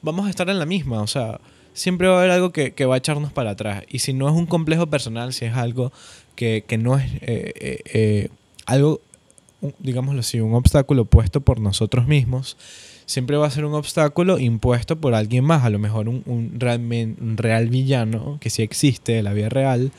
vamos 0.00 0.28
a 0.28 0.30
estar 0.30 0.48
en 0.48 0.60
la 0.60 0.66
misma. 0.66 1.02
O 1.02 1.08
sea, 1.08 1.40
siempre 1.74 2.06
va 2.06 2.14
a 2.14 2.18
haber 2.20 2.30
algo 2.30 2.52
que, 2.52 2.84
va 2.86 2.94
a 2.94 2.98
echarnos 2.98 3.32
para 3.32 3.50
atrás. 3.50 3.82
Y 3.88 3.98
si 3.98 4.12
no 4.12 4.28
es 4.28 4.34
un 4.34 4.46
complejo 4.46 4.86
personal, 4.86 5.32
si 5.32 5.44
es 5.44 5.54
algo 5.54 5.92
que, 6.36 6.64
no 6.78 6.96
es 6.96 7.10
eh, 7.22 7.82
eh, 7.92 8.28
algo, 8.64 9.00
digámoslo 9.78 10.20
así, 10.20 10.40
un 10.40 10.54
obstáculo 10.54 11.04
puesto 11.04 11.40
por 11.40 11.60
nosotros 11.60 12.06
mismos, 12.06 12.56
siempre 13.06 13.36
va 13.36 13.46
a 13.46 13.50
ser 13.50 13.64
un 13.64 13.74
obstáculo 13.74 14.38
impuesto 14.38 15.00
por 15.00 15.14
alguien 15.14 15.44
más, 15.44 15.64
a 15.64 15.70
lo 15.70 15.78
mejor 15.78 16.08
un, 16.08 16.22
un, 16.26 16.52
real, 16.58 17.68
villano, 17.68 18.38
que 18.40 18.50
sí 18.50 18.62
existe 18.62 19.18
en 19.18 19.24
la 19.24 19.32
vida 19.32 19.48
real, 19.48 19.92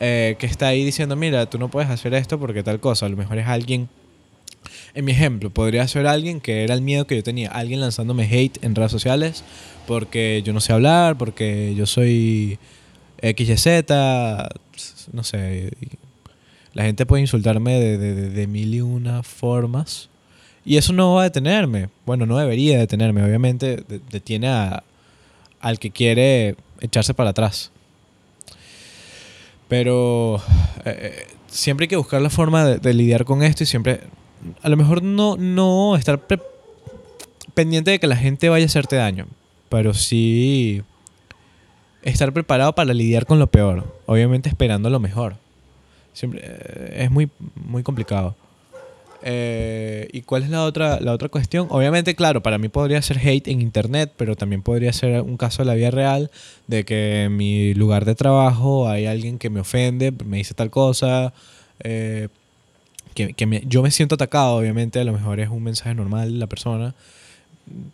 eh, 0.00 0.36
que 0.38 0.46
está 0.46 0.68
ahí 0.68 0.84
diciendo, 0.84 1.16
mira, 1.16 1.46
tú 1.46 1.58
no 1.58 1.68
puedes 1.68 1.90
hacer 1.90 2.14
esto 2.14 2.38
porque 2.38 2.62
tal 2.62 2.80
cosa, 2.80 3.06
a 3.06 3.08
lo 3.08 3.16
mejor 3.16 3.38
es 3.38 3.46
alguien... 3.46 3.88
En 4.94 5.04
mi 5.04 5.12
ejemplo, 5.12 5.50
podría 5.50 5.86
ser 5.86 6.06
alguien 6.06 6.40
que 6.40 6.64
era 6.64 6.74
el 6.74 6.82
miedo 6.82 7.06
que 7.06 7.14
yo 7.14 7.22
tenía, 7.22 7.50
alguien 7.50 7.80
lanzándome 7.80 8.24
hate 8.24 8.64
en 8.64 8.74
redes 8.74 8.90
sociales 8.90 9.44
porque 9.86 10.42
yo 10.44 10.52
no 10.52 10.60
sé 10.60 10.72
hablar, 10.72 11.16
porque 11.16 11.74
yo 11.76 11.86
soy 11.86 12.58
XYZ, 13.22 13.92
no 15.12 15.22
sé. 15.22 15.70
La 16.76 16.84
gente 16.84 17.06
puede 17.06 17.22
insultarme 17.22 17.80
de, 17.80 17.96
de, 17.96 18.14
de 18.28 18.46
mil 18.46 18.74
y 18.74 18.82
una 18.82 19.22
formas. 19.22 20.10
Y 20.62 20.76
eso 20.76 20.92
no 20.92 21.14
va 21.14 21.22
a 21.22 21.24
detenerme. 21.24 21.88
Bueno, 22.04 22.26
no 22.26 22.36
debería 22.36 22.78
detenerme. 22.78 23.24
Obviamente 23.24 23.82
detiene 24.10 24.48
a, 24.48 24.84
al 25.58 25.78
que 25.78 25.90
quiere 25.90 26.54
echarse 26.82 27.14
para 27.14 27.30
atrás. 27.30 27.70
Pero 29.68 30.36
eh, 30.84 31.24
eh, 31.24 31.26
siempre 31.46 31.84
hay 31.84 31.88
que 31.88 31.96
buscar 31.96 32.20
la 32.20 32.28
forma 32.28 32.66
de, 32.66 32.92
lidiar 32.92 33.24
con 33.24 33.42
esto 33.42 33.62
y 33.62 33.66
siempre, 33.66 34.00
a 34.60 34.68
lo 34.68 34.76
mejor 34.76 35.02
no, 35.02 35.38
no 35.38 35.96
estar 35.96 36.20
pendiente 37.54 37.90
de 37.92 37.98
que 37.98 38.06
la 38.06 38.16
gente 38.16 38.50
vaya 38.50 38.66
a 38.66 38.66
hacerte 38.66 38.96
daño, 38.96 39.28
pero 39.70 39.94
sí 39.94 40.82
estar 42.02 42.34
preparado 42.34 42.74
para 42.74 42.92
lidiar 42.92 43.24
con 43.24 43.38
lo 43.38 43.46
peor, 43.46 43.96
obviamente 44.04 44.50
esperando 44.50 44.90
lo 44.90 45.00
mejor. 45.00 45.45
Siempre, 46.16 46.40
eh, 46.42 47.04
es 47.04 47.10
muy, 47.10 47.28
muy 47.54 47.82
complicado. 47.82 48.34
Eh, 49.22 50.08
¿Y 50.12 50.22
cuál 50.22 50.44
es 50.44 50.48
la 50.48 50.64
otra, 50.64 50.98
la 50.98 51.12
otra 51.12 51.28
cuestión? 51.28 51.66
Obviamente, 51.68 52.14
claro, 52.14 52.42
para 52.42 52.56
mí 52.56 52.70
podría 52.70 53.02
ser 53.02 53.18
hate 53.18 53.48
en 53.48 53.60
internet, 53.60 54.14
pero 54.16 54.34
también 54.34 54.62
podría 54.62 54.94
ser 54.94 55.20
un 55.20 55.36
caso 55.36 55.60
de 55.60 55.66
la 55.66 55.74
vida 55.74 55.90
real 55.90 56.30
de 56.68 56.86
que 56.86 57.24
en 57.24 57.36
mi 57.36 57.74
lugar 57.74 58.06
de 58.06 58.14
trabajo 58.14 58.88
hay 58.88 59.04
alguien 59.04 59.38
que 59.38 59.50
me 59.50 59.60
ofende, 59.60 60.10
me 60.24 60.38
dice 60.38 60.54
tal 60.54 60.70
cosa, 60.70 61.34
eh, 61.80 62.28
que, 63.12 63.34
que 63.34 63.62
yo 63.66 63.82
me 63.82 63.90
siento 63.90 64.14
atacado, 64.14 64.56
obviamente, 64.56 64.98
a 65.00 65.04
lo 65.04 65.12
mejor 65.12 65.38
es 65.40 65.50
un 65.50 65.62
mensaje 65.62 65.94
normal 65.94 66.32
de 66.32 66.38
la 66.38 66.46
persona, 66.46 66.94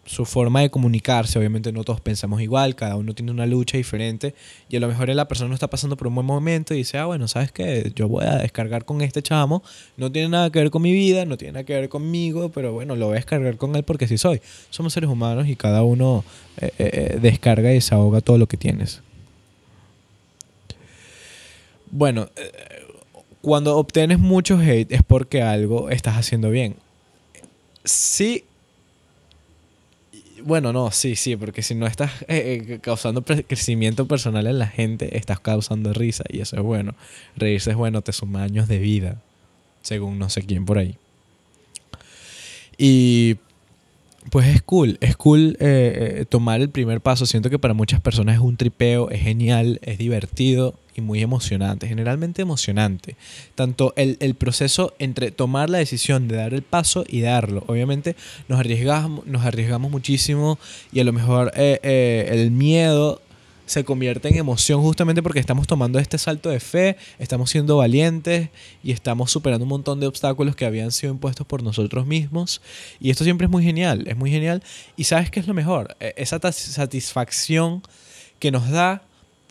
su 0.05 0.27
forma 0.27 0.61
de 0.61 0.71
comunicarse, 0.71 1.39
obviamente 1.39 1.73
no 1.73 1.83
todos 1.83 2.01
pensamos 2.01 2.43
igual, 2.43 2.75
cada 2.75 2.97
uno 2.97 3.15
tiene 3.15 3.33
una 3.33 3.47
lucha 3.47 3.79
diferente 3.79 4.35
y 4.69 4.77
a 4.77 4.81
lo 4.81 4.89
mejor 4.89 5.09
la 5.09 5.27
persona 5.27 5.49
no 5.49 5.55
está 5.55 5.69
pasando 5.69 5.97
por 5.97 6.09
un 6.09 6.15
buen 6.15 6.27
momento 6.27 6.75
y 6.75 6.79
dice, 6.79 6.99
ah, 6.99 7.07
bueno, 7.07 7.27
¿sabes 7.27 7.53
qué? 7.53 7.91
Yo 7.95 8.07
voy 8.09 8.25
a 8.27 8.37
descargar 8.37 8.85
con 8.85 9.01
este 9.01 9.23
chamo, 9.23 9.63
no 9.97 10.13
tiene 10.13 10.29
nada 10.29 10.51
que 10.51 10.59
ver 10.59 10.71
con 10.71 10.83
mi 10.83 10.93
vida, 10.93 11.25
no 11.25 11.39
tiene 11.39 11.53
nada 11.53 11.65
que 11.65 11.75
ver 11.75 11.89
conmigo, 11.89 12.51
pero 12.51 12.73
bueno, 12.73 12.97
lo 12.97 13.07
voy 13.07 13.15
a 13.15 13.17
descargar 13.17 13.57
con 13.57 13.75
él 13.75 13.83
porque 13.83 14.07
sí 14.07 14.19
soy. 14.19 14.43
Somos 14.69 14.93
seres 14.93 15.09
humanos 15.09 15.49
y 15.49 15.57
cada 15.57 15.83
uno 15.83 16.25
eh, 16.59 16.71
eh, 16.79 16.91
eh, 16.93 17.19
descarga 17.21 17.71
y 17.71 17.75
desahoga 17.75 18.21
todo 18.21 18.37
lo 18.37 18.47
que 18.47 18.59
tienes. 18.59 19.01
Bueno, 21.91 22.29
cuando 23.41 23.77
obtienes 23.77 24.19
mucho 24.19 24.59
hate 24.59 24.93
es 24.93 25.03
porque 25.03 25.43
algo 25.43 25.91
estás 25.91 26.17
haciendo 26.17 26.51
bien. 26.51 26.77
Sí 27.85 28.45
bueno, 30.45 30.73
no, 30.73 30.91
sí, 30.91 31.17
sí, 31.17 31.37
porque 31.37 31.63
si 31.63 31.75
no 31.75 31.87
estás 31.87 32.23
eh, 32.23 32.65
eh, 32.69 32.79
causando 32.81 33.23
crecimiento 33.23 34.07
personal 34.07 34.47
en 34.47 34.59
la 34.59 34.67
gente, 34.67 35.17
estás 35.17 35.41
causando 35.41 35.93
risa 35.93 36.25
y 36.29 36.41
eso 36.41 36.57
es 36.57 36.63
bueno. 36.63 36.95
Reírse 37.37 37.71
es 37.71 37.77
bueno, 37.77 38.03
te 38.03 38.13
suma 38.13 38.43
años 38.43 38.69
de 38.69 38.79
vida, 38.79 39.21
según 39.83 40.19
no 40.19 40.29
sé 40.29 40.43
quién 40.43 40.65
por 40.65 40.79
ahí. 40.79 40.97
Y 42.79 43.37
pues 44.31 44.47
es 44.49 44.63
cool, 44.63 44.99
es 45.01 45.17
cool 45.17 45.57
eh, 45.61 46.25
tomar 46.29 46.61
el 46.61 46.71
primer 46.71 47.01
paso. 47.01 47.27
Siento 47.27 47.51
que 47.51 47.59
para 47.59 47.75
muchas 47.75 48.01
personas 48.01 48.37
es 48.37 48.41
un 48.41 48.57
tripeo, 48.57 49.11
es 49.11 49.23
genial, 49.23 49.79
es 49.83 49.99
divertido 49.99 50.79
y 50.95 51.01
muy 51.01 51.23
emocionante, 51.23 51.89
generalmente 51.89 52.43
emocionante. 52.43 53.17
Tanto 53.55 53.93
el, 53.97 54.17
el, 54.21 54.35
proceso 54.35 54.95
entre 54.99 55.31
tomar 55.31 55.71
la 55.71 55.79
decisión 55.79 56.29
de 56.29 56.37
dar 56.37 56.55
el 56.55 56.63
paso 56.63 57.05
y 57.09 57.21
darlo. 57.21 57.65
Obviamente 57.67 58.17
nos 58.49 58.61
arriesgamos, 58.61 59.27
nos 59.27 59.45
arriesgamos 59.45 59.91
muchísimo 59.91 60.59
y 60.93 61.01
a 61.01 61.05
lo 61.05 61.13
mejor 61.13 61.53
eh, 61.57 61.81
eh, 61.83 62.29
el 62.33 62.51
miedo 62.51 63.21
se 63.67 63.85
convierte 63.85 64.29
en 64.29 64.37
emoción 64.37 64.83
justamente 64.83 65.23
porque 65.23 65.39
estamos 65.39 65.67
tomando 65.67 65.99
este 65.99 66.19
salto 66.19 66.51
de 66.51 66.61
fe, 66.61 66.97
estamos 67.19 67.51
siendo 67.51 67.79
valientes 67.79 68.51
y 68.83 68.93
estamos 68.93 69.31
superando 69.31 69.65
un 69.65 69.71
montón 69.71 70.01
de 70.01 70.07
obstáculos 70.07 70.57
que 70.57 70.67
habían 70.67 70.93
sido 70.93 71.13
impuestos 71.13 71.47
por 71.47 71.63
nosotros 71.63 72.07
mismos. 72.07 72.61
Y 73.01 73.11
esto 73.11 73.25
siempre 73.25 73.47
es 73.47 73.51
muy 73.51 73.65
genial, 73.65 74.07
es 74.09 74.17
muy 74.17 74.31
genial. 74.31 74.63
Y 74.97 75.05
sabes 75.05 75.31
qué 75.31 75.41
es 75.41 75.47
lo 75.47 75.55
mejor, 75.55 75.97
E- 76.01 76.13
esa 76.17 76.39
satisfacción 76.53 77.83
que 78.39 78.51
nos 78.51 78.69
da 78.69 79.03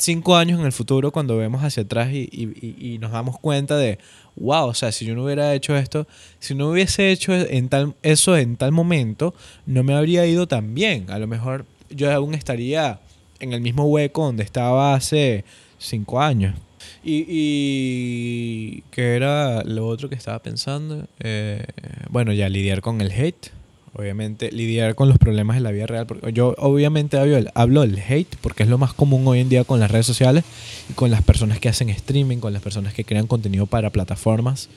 cinco 0.02 0.36
años 0.36 0.60
en 0.60 0.66
el 0.66 0.72
futuro 0.72 1.12
cuando 1.12 1.38
vemos 1.38 1.64
hacia 1.64 1.84
atrás 1.84 2.10
y, 2.12 2.28
y- 2.32 2.98
nos 3.00 3.12
damos 3.12 3.40
cuenta 3.40 3.78
de, 3.78 4.00
wow, 4.36 4.68
o 4.68 4.74
sea, 4.74 4.92
si 4.92 5.06
yo 5.06 5.16
no 5.16 5.24
hubiera 5.24 5.54
hecho 5.54 5.76
esto, 5.76 6.08
si 6.40 6.56
no 6.56 6.70
hubiese 6.70 7.12
hecho 7.12 7.34
en 7.34 7.70
tal, 7.70 7.96
eso 8.04 8.36
en 8.38 8.58
tal 8.58 8.72
momento, 8.72 9.34
no 9.66 9.84
me 9.84 9.94
habría 9.94 10.26
ido 10.26 10.48
tan 10.48 10.74
bien. 10.74 11.10
A 11.10 11.20
lo 11.20 11.28
mejor 11.28 11.66
yo 11.90 12.12
aún 12.12 12.34
estaría 12.34 13.00
en 13.40 13.54
el 13.54 13.62
mismo 13.62 13.86
hueco 13.86 14.26
donde 14.26 14.44
estaba 14.44 14.94
hace 14.96 15.46
cinco 15.78 16.22
años. 16.22 16.56
Y, 17.04 17.26
y 17.30 18.84
¿qué 18.92 19.16
era 19.16 19.64
lo 19.64 19.88
otro 19.88 20.10
que 20.10 20.16
estaba 20.16 20.40
pensando? 20.40 21.08
Eh, 21.20 21.64
bueno, 22.10 22.32
ya 22.34 22.50
lidiar 22.50 22.82
con 22.82 23.02
el 23.02 23.12
hate. 23.12 23.48
Obviamente, 23.94 24.52
lidiar 24.52 24.96
con 24.96 25.10
los 25.10 25.18
problemas 25.18 25.58
de 25.58 25.62
la 25.62 25.72
vida 25.72 25.86
real. 25.86 26.06
Porque 26.08 26.32
yo 26.32 26.56
obviamente 26.58 27.18
hablo, 27.18 27.38
hablo 27.54 27.82
del 27.82 28.00
hate 28.00 28.36
porque 28.42 28.64
es 28.64 28.70
lo 28.70 28.78
más 28.78 28.94
común 28.94 29.28
hoy 29.28 29.40
en 29.42 29.50
día 29.50 29.66
con 29.66 29.80
las 29.82 29.92
redes 29.92 30.06
sociales 30.06 30.46
y 30.90 30.94
con 30.94 31.12
las 31.12 31.22
personas 31.24 31.60
que 31.60 31.68
hacen 31.70 31.90
streaming, 31.90 32.38
con 32.38 32.54
las 32.54 32.62
personas 32.62 32.94
que 32.94 33.04
crean 33.04 33.28
contenido 33.28 33.66
para 33.66 33.90
plataformas. 33.90 34.70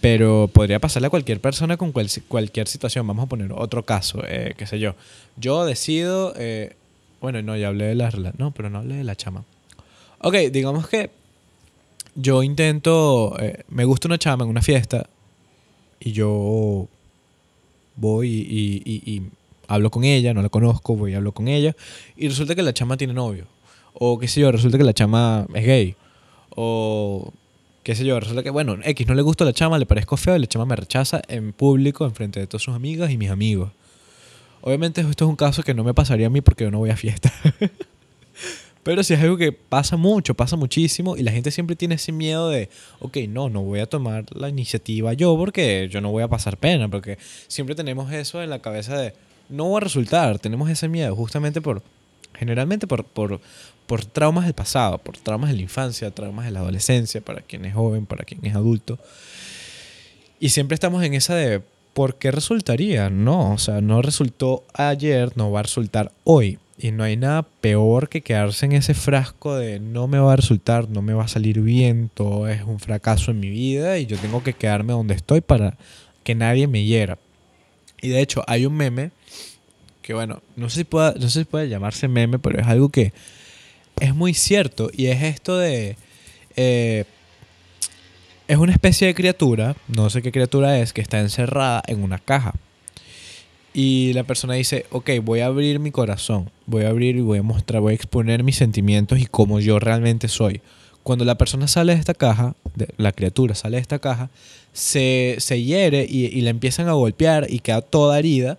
Pero 0.00 0.48
podría 0.52 0.78
pasarle 0.78 1.08
a 1.08 1.10
cualquier 1.10 1.40
persona 1.40 1.76
con 1.76 1.92
cual- 1.92 2.08
cualquier 2.28 2.68
situación. 2.68 3.06
Vamos 3.06 3.24
a 3.24 3.28
poner 3.28 3.52
otro 3.52 3.84
caso, 3.84 4.22
eh, 4.26 4.54
qué 4.56 4.66
sé 4.66 4.78
yo. 4.78 4.94
Yo 5.36 5.66
decido, 5.66 6.32
eh, 6.38 6.74
bueno, 7.20 7.42
no, 7.42 7.56
ya 7.56 7.68
hablé 7.68 7.86
de 7.86 7.94
la 7.96 8.10
no, 8.38 8.52
pero 8.52 8.70
no 8.70 8.78
hablé 8.78 8.94
de 8.96 9.04
la 9.04 9.16
chama. 9.16 9.44
Ok, 10.20 10.34
digamos 10.52 10.88
que 10.88 11.10
yo 12.14 12.42
intento, 12.42 13.36
eh, 13.40 13.64
me 13.68 13.84
gusta 13.84 14.08
una 14.08 14.18
chama 14.18 14.44
en 14.44 14.50
una 14.50 14.62
fiesta 14.62 15.08
y 16.00 16.12
yo 16.12 16.88
voy 17.98 18.28
y, 18.30 18.82
y- 18.84 19.02
y- 19.14 19.22
hablo 19.66 19.90
con 19.90 20.04
ella, 20.04 20.32
no 20.32 20.40
la 20.40 20.48
conozco, 20.48 20.96
voy 20.96 21.12
y 21.12 21.14
hablo 21.14 21.32
con 21.32 21.46
ella 21.48 21.76
y 22.16 22.28
resulta 22.28 22.54
que 22.54 22.62
la 22.62 22.72
chama 22.72 22.96
tiene 22.96 23.12
novio. 23.12 23.46
O 23.92 24.18
qué 24.18 24.28
sé 24.28 24.40
yo, 24.40 24.50
resulta 24.52 24.78
que 24.78 24.84
la 24.84 24.94
chama 24.94 25.46
es 25.54 25.66
gay. 25.66 25.94
O 26.50 27.32
qué 27.82 27.94
sé 27.94 28.04
yo, 28.04 28.18
resulta 28.18 28.42
que, 28.42 28.50
bueno, 28.50 28.76
X 28.82 29.06
no 29.06 29.14
le 29.14 29.22
gusta 29.22 29.44
la 29.44 29.52
chama, 29.52 29.78
le 29.78 29.86
parezco 29.86 30.16
feo 30.16 30.36
y 30.36 30.38
la 30.38 30.46
chama 30.46 30.64
me 30.64 30.76
rechaza 30.76 31.20
en 31.28 31.52
público, 31.52 32.04
en 32.06 32.14
frente 32.14 32.40
de 32.40 32.46
todas 32.46 32.62
sus 32.62 32.74
amigas 32.74 33.10
y 33.10 33.18
mis 33.18 33.30
amigos. 33.30 33.70
Obviamente 34.60 35.00
esto 35.02 35.24
es 35.24 35.28
un 35.30 35.36
caso 35.36 35.62
que 35.62 35.74
no 35.74 35.84
me 35.84 35.94
pasaría 35.94 36.26
a 36.28 36.30
mí 36.30 36.40
porque 36.40 36.64
yo 36.64 36.70
no 36.70 36.78
voy 36.78 36.90
a 36.90 36.96
fiesta. 36.96 37.32
Pero 38.88 39.04
sí 39.04 39.12
es 39.12 39.20
algo 39.20 39.36
que 39.36 39.52
pasa 39.52 39.98
mucho, 39.98 40.32
pasa 40.32 40.56
muchísimo 40.56 41.14
y 41.14 41.22
la 41.22 41.30
gente 41.30 41.50
siempre 41.50 41.76
tiene 41.76 41.96
ese 41.96 42.10
miedo 42.10 42.48
de, 42.48 42.70
ok, 43.00 43.18
no, 43.28 43.50
no 43.50 43.60
voy 43.60 43.80
a 43.80 43.86
tomar 43.86 44.24
la 44.34 44.48
iniciativa 44.48 45.12
yo 45.12 45.36
porque 45.36 45.90
yo 45.90 46.00
no 46.00 46.10
voy 46.10 46.22
a 46.22 46.28
pasar 46.28 46.56
pena, 46.56 46.88
porque 46.88 47.18
siempre 47.48 47.74
tenemos 47.74 48.10
eso 48.10 48.42
en 48.42 48.48
la 48.48 48.60
cabeza 48.60 48.96
de, 48.96 49.12
no 49.50 49.68
va 49.70 49.76
a 49.76 49.80
resultar, 49.82 50.38
tenemos 50.38 50.70
ese 50.70 50.88
miedo 50.88 51.14
justamente 51.14 51.60
por, 51.60 51.82
generalmente 52.32 52.86
por, 52.86 53.04
por, 53.04 53.42
por 53.86 54.06
traumas 54.06 54.46
del 54.46 54.54
pasado, 54.54 54.96
por 54.96 55.18
traumas 55.18 55.50
de 55.50 55.56
la 55.56 55.62
infancia, 55.64 56.10
traumas 56.10 56.46
de 56.46 56.52
la 56.52 56.60
adolescencia, 56.60 57.20
para 57.20 57.42
quien 57.42 57.66
es 57.66 57.74
joven, 57.74 58.06
para 58.06 58.24
quien 58.24 58.42
es 58.46 58.54
adulto. 58.54 58.98
Y 60.40 60.48
siempre 60.48 60.76
estamos 60.76 61.04
en 61.04 61.12
esa 61.12 61.34
de, 61.34 61.60
¿por 61.92 62.14
qué 62.14 62.30
resultaría? 62.30 63.10
No, 63.10 63.52
o 63.52 63.58
sea, 63.58 63.82
no 63.82 64.00
resultó 64.00 64.64
ayer, 64.72 65.36
no 65.36 65.50
va 65.50 65.60
a 65.60 65.64
resultar 65.64 66.10
hoy. 66.24 66.58
Y 66.78 66.92
no 66.92 67.02
hay 67.02 67.16
nada 67.16 67.42
peor 67.42 68.08
que 68.08 68.20
quedarse 68.20 68.66
en 68.66 68.72
ese 68.72 68.94
frasco 68.94 69.56
de 69.56 69.80
no 69.80 70.06
me 70.06 70.18
va 70.18 70.34
a 70.34 70.36
resultar, 70.36 70.88
no 70.88 71.02
me 71.02 71.12
va 71.12 71.24
a 71.24 71.28
salir 71.28 71.60
bien, 71.60 72.08
todo 72.14 72.48
es 72.48 72.62
un 72.62 72.78
fracaso 72.78 73.32
en 73.32 73.40
mi 73.40 73.50
vida 73.50 73.98
y 73.98 74.06
yo 74.06 74.16
tengo 74.16 74.44
que 74.44 74.52
quedarme 74.52 74.92
donde 74.92 75.14
estoy 75.14 75.40
para 75.40 75.76
que 76.22 76.36
nadie 76.36 76.68
me 76.68 76.84
hiera. 76.84 77.18
Y 78.00 78.10
de 78.10 78.20
hecho 78.20 78.44
hay 78.46 78.64
un 78.64 78.76
meme 78.76 79.10
que 80.02 80.14
bueno, 80.14 80.40
no 80.56 80.70
sé 80.70 80.76
si 80.76 80.84
pueda, 80.84 81.14
no 81.14 81.28
sé 81.28 81.40
si 81.40 81.44
puede 81.44 81.68
llamarse 81.68 82.06
meme, 82.06 82.38
pero 82.38 82.60
es 82.60 82.66
algo 82.66 82.90
que 82.90 83.12
es 84.00 84.14
muy 84.14 84.32
cierto 84.32 84.88
y 84.92 85.06
es 85.06 85.22
esto 85.22 85.58
de... 85.58 85.96
eh, 86.56 87.04
es 88.46 88.56
una 88.56 88.72
especie 88.72 89.06
de 89.06 89.14
criatura, 89.14 89.76
no 89.88 90.08
sé 90.08 90.22
qué 90.22 90.32
criatura 90.32 90.78
es, 90.78 90.94
que 90.94 91.02
está 91.02 91.20
encerrada 91.20 91.82
en 91.86 92.02
una 92.02 92.18
caja. 92.18 92.54
Y 93.80 94.12
la 94.14 94.24
persona 94.24 94.54
dice, 94.54 94.86
ok, 94.90 95.08
voy 95.22 95.38
a 95.38 95.46
abrir 95.46 95.78
mi 95.78 95.92
corazón, 95.92 96.50
voy 96.66 96.82
a 96.82 96.88
abrir 96.88 97.14
y 97.14 97.20
voy 97.20 97.38
a 97.38 97.42
mostrar, 97.44 97.80
voy 97.80 97.92
a 97.92 97.94
exponer 97.94 98.42
mis 98.42 98.56
sentimientos 98.56 99.20
y 99.20 99.26
cómo 99.26 99.60
yo 99.60 99.78
realmente 99.78 100.26
soy. 100.26 100.60
Cuando 101.04 101.24
la 101.24 101.38
persona 101.38 101.68
sale 101.68 101.94
de 101.94 102.00
esta 102.00 102.14
caja, 102.14 102.56
de- 102.74 102.88
la 102.96 103.12
criatura 103.12 103.54
sale 103.54 103.76
de 103.76 103.80
esta 103.82 104.00
caja, 104.00 104.30
se, 104.72 105.36
se 105.38 105.62
hiere 105.62 106.04
y, 106.08 106.24
y 106.26 106.40
la 106.40 106.50
empiezan 106.50 106.88
a 106.88 106.92
golpear 106.94 107.46
y 107.48 107.60
queda 107.60 107.80
toda 107.80 108.18
herida. 108.18 108.58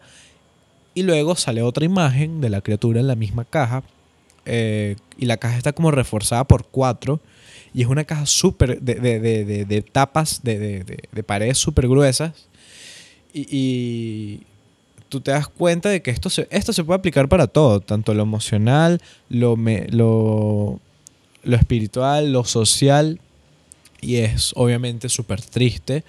Y 0.94 1.04
luego 1.04 1.36
sale 1.36 1.64
otra 1.64 1.84
imagen 1.84 2.40
de 2.40 2.50
la 2.50 2.62
criatura 2.62 3.02
en 3.02 3.08
la 3.08 3.16
misma 3.16 3.44
caja. 3.44 3.84
eh, 4.46 4.96
y 5.18 5.26
la 5.26 5.36
caja 5.36 5.58
está 5.58 5.74
como 5.74 5.92
reforzada 5.92 6.46
por 6.46 6.66
cuatro. 6.66 7.20
Y 7.74 7.82
es 7.82 7.88
una 7.90 8.06
caja 8.06 8.26
súper 8.26 8.80
de, 8.80 8.96
de, 8.96 9.20
de, 9.20 9.66
de- 9.66 9.82
tapas, 9.82 10.44
de 10.44 11.24
paredes 11.26 11.58
súper 11.58 11.90
gruesas. 11.90 12.32
Y, 13.34 13.42
y 13.56 14.40
tú 15.10 15.22
te 15.22 15.32
das 15.32 15.48
cuenta 15.48 15.90
de 15.90 16.02
que 16.02 16.12
esto 16.12 16.30
se, 16.30 16.48
esto 16.52 16.72
se 16.72 16.84
puede 16.84 17.00
aplicar 17.00 17.28
para 17.28 17.48
todo, 17.48 17.80
tanto 17.80 18.14
lo 18.14 18.24
emocional, 18.24 19.02
lo, 19.28 19.58
lo, 19.90 20.80
lo 21.44 21.56
espiritual, 21.56 22.32
lo 22.32 22.46
social. 22.46 23.20
Y 24.02 24.18
es 24.18 24.54
obviamente 24.56 25.10
súper 25.10 25.42
triste 25.42 26.06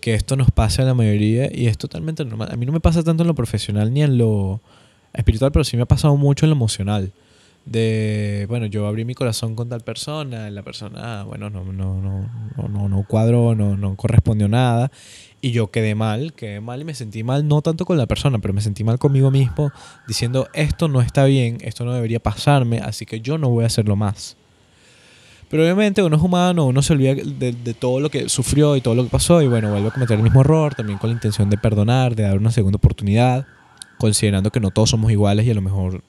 que 0.00 0.14
esto 0.14 0.36
nos 0.36 0.50
pase 0.50 0.82
a 0.82 0.84
la 0.84 0.94
mayoría 0.94 1.50
y 1.52 1.66
es 1.66 1.78
totalmente 1.78 2.24
normal. 2.24 2.48
A 2.50 2.56
mí 2.56 2.66
no 2.66 2.72
me 2.72 2.80
pasa 2.80 3.02
tanto 3.02 3.22
en 3.22 3.28
lo 3.28 3.34
profesional 3.34 3.92
ni 3.92 4.02
en 4.02 4.18
lo 4.18 4.60
espiritual, 5.12 5.52
pero 5.52 5.64
sí 5.64 5.76
me 5.76 5.82
ha 5.82 5.86
pasado 5.86 6.16
mucho 6.16 6.46
en 6.46 6.50
lo 6.50 6.56
emocional. 6.56 7.12
De, 7.68 8.46
bueno, 8.48 8.64
yo 8.64 8.86
abrí 8.86 9.04
mi 9.04 9.14
corazón 9.14 9.54
con 9.54 9.68
tal 9.68 9.82
persona, 9.82 10.48
la 10.48 10.62
persona, 10.62 11.24
bueno, 11.24 11.50
no, 11.50 11.64
no, 11.64 12.00
no, 12.00 12.26
no, 12.56 12.68
no, 12.68 12.88
no 12.88 13.04
cuadró, 13.06 13.54
no, 13.54 13.76
no 13.76 13.94
correspondió 13.94 14.48
nada. 14.48 14.90
Y 15.42 15.52
yo 15.52 15.70
quedé 15.70 15.94
mal, 15.94 16.32
quedé 16.32 16.60
mal 16.60 16.80
y 16.80 16.84
me 16.84 16.94
sentí 16.94 17.22
mal, 17.22 17.46
no 17.46 17.60
tanto 17.60 17.84
con 17.84 17.98
la 17.98 18.06
persona, 18.06 18.38
pero 18.38 18.54
me 18.54 18.62
sentí 18.62 18.84
mal 18.84 18.98
conmigo 18.98 19.30
mismo, 19.30 19.70
diciendo, 20.06 20.48
esto 20.54 20.88
no 20.88 21.02
está 21.02 21.26
bien, 21.26 21.58
esto 21.60 21.84
no 21.84 21.92
debería 21.92 22.20
pasarme, 22.20 22.78
así 22.78 23.04
que 23.04 23.20
yo 23.20 23.36
no 23.36 23.50
voy 23.50 23.64
a 23.64 23.66
hacerlo 23.66 23.96
más. 23.96 24.36
Pero 25.50 25.62
obviamente 25.62 26.02
uno 26.02 26.16
es 26.16 26.22
humano, 26.22 26.66
uno 26.66 26.80
se 26.80 26.94
olvida 26.94 27.14
de, 27.14 27.52
de 27.52 27.74
todo 27.74 28.00
lo 28.00 28.10
que 28.10 28.30
sufrió 28.30 28.76
y 28.76 28.80
todo 28.80 28.94
lo 28.94 29.04
que 29.04 29.10
pasó 29.10 29.42
y 29.42 29.46
bueno, 29.46 29.70
vuelve 29.70 29.88
a 29.88 29.92
cometer 29.92 30.16
el 30.16 30.22
mismo 30.22 30.40
error, 30.40 30.74
también 30.74 30.98
con 30.98 31.10
la 31.10 31.14
intención 31.14 31.50
de 31.50 31.58
perdonar, 31.58 32.16
de 32.16 32.22
dar 32.22 32.38
una 32.38 32.50
segunda 32.50 32.76
oportunidad, 32.76 33.46
considerando 33.98 34.50
que 34.50 34.60
no 34.60 34.70
todos 34.70 34.90
somos 34.90 35.12
iguales 35.12 35.46
y 35.46 35.50
a 35.50 35.54
lo 35.54 35.62
mejor, 35.62 36.02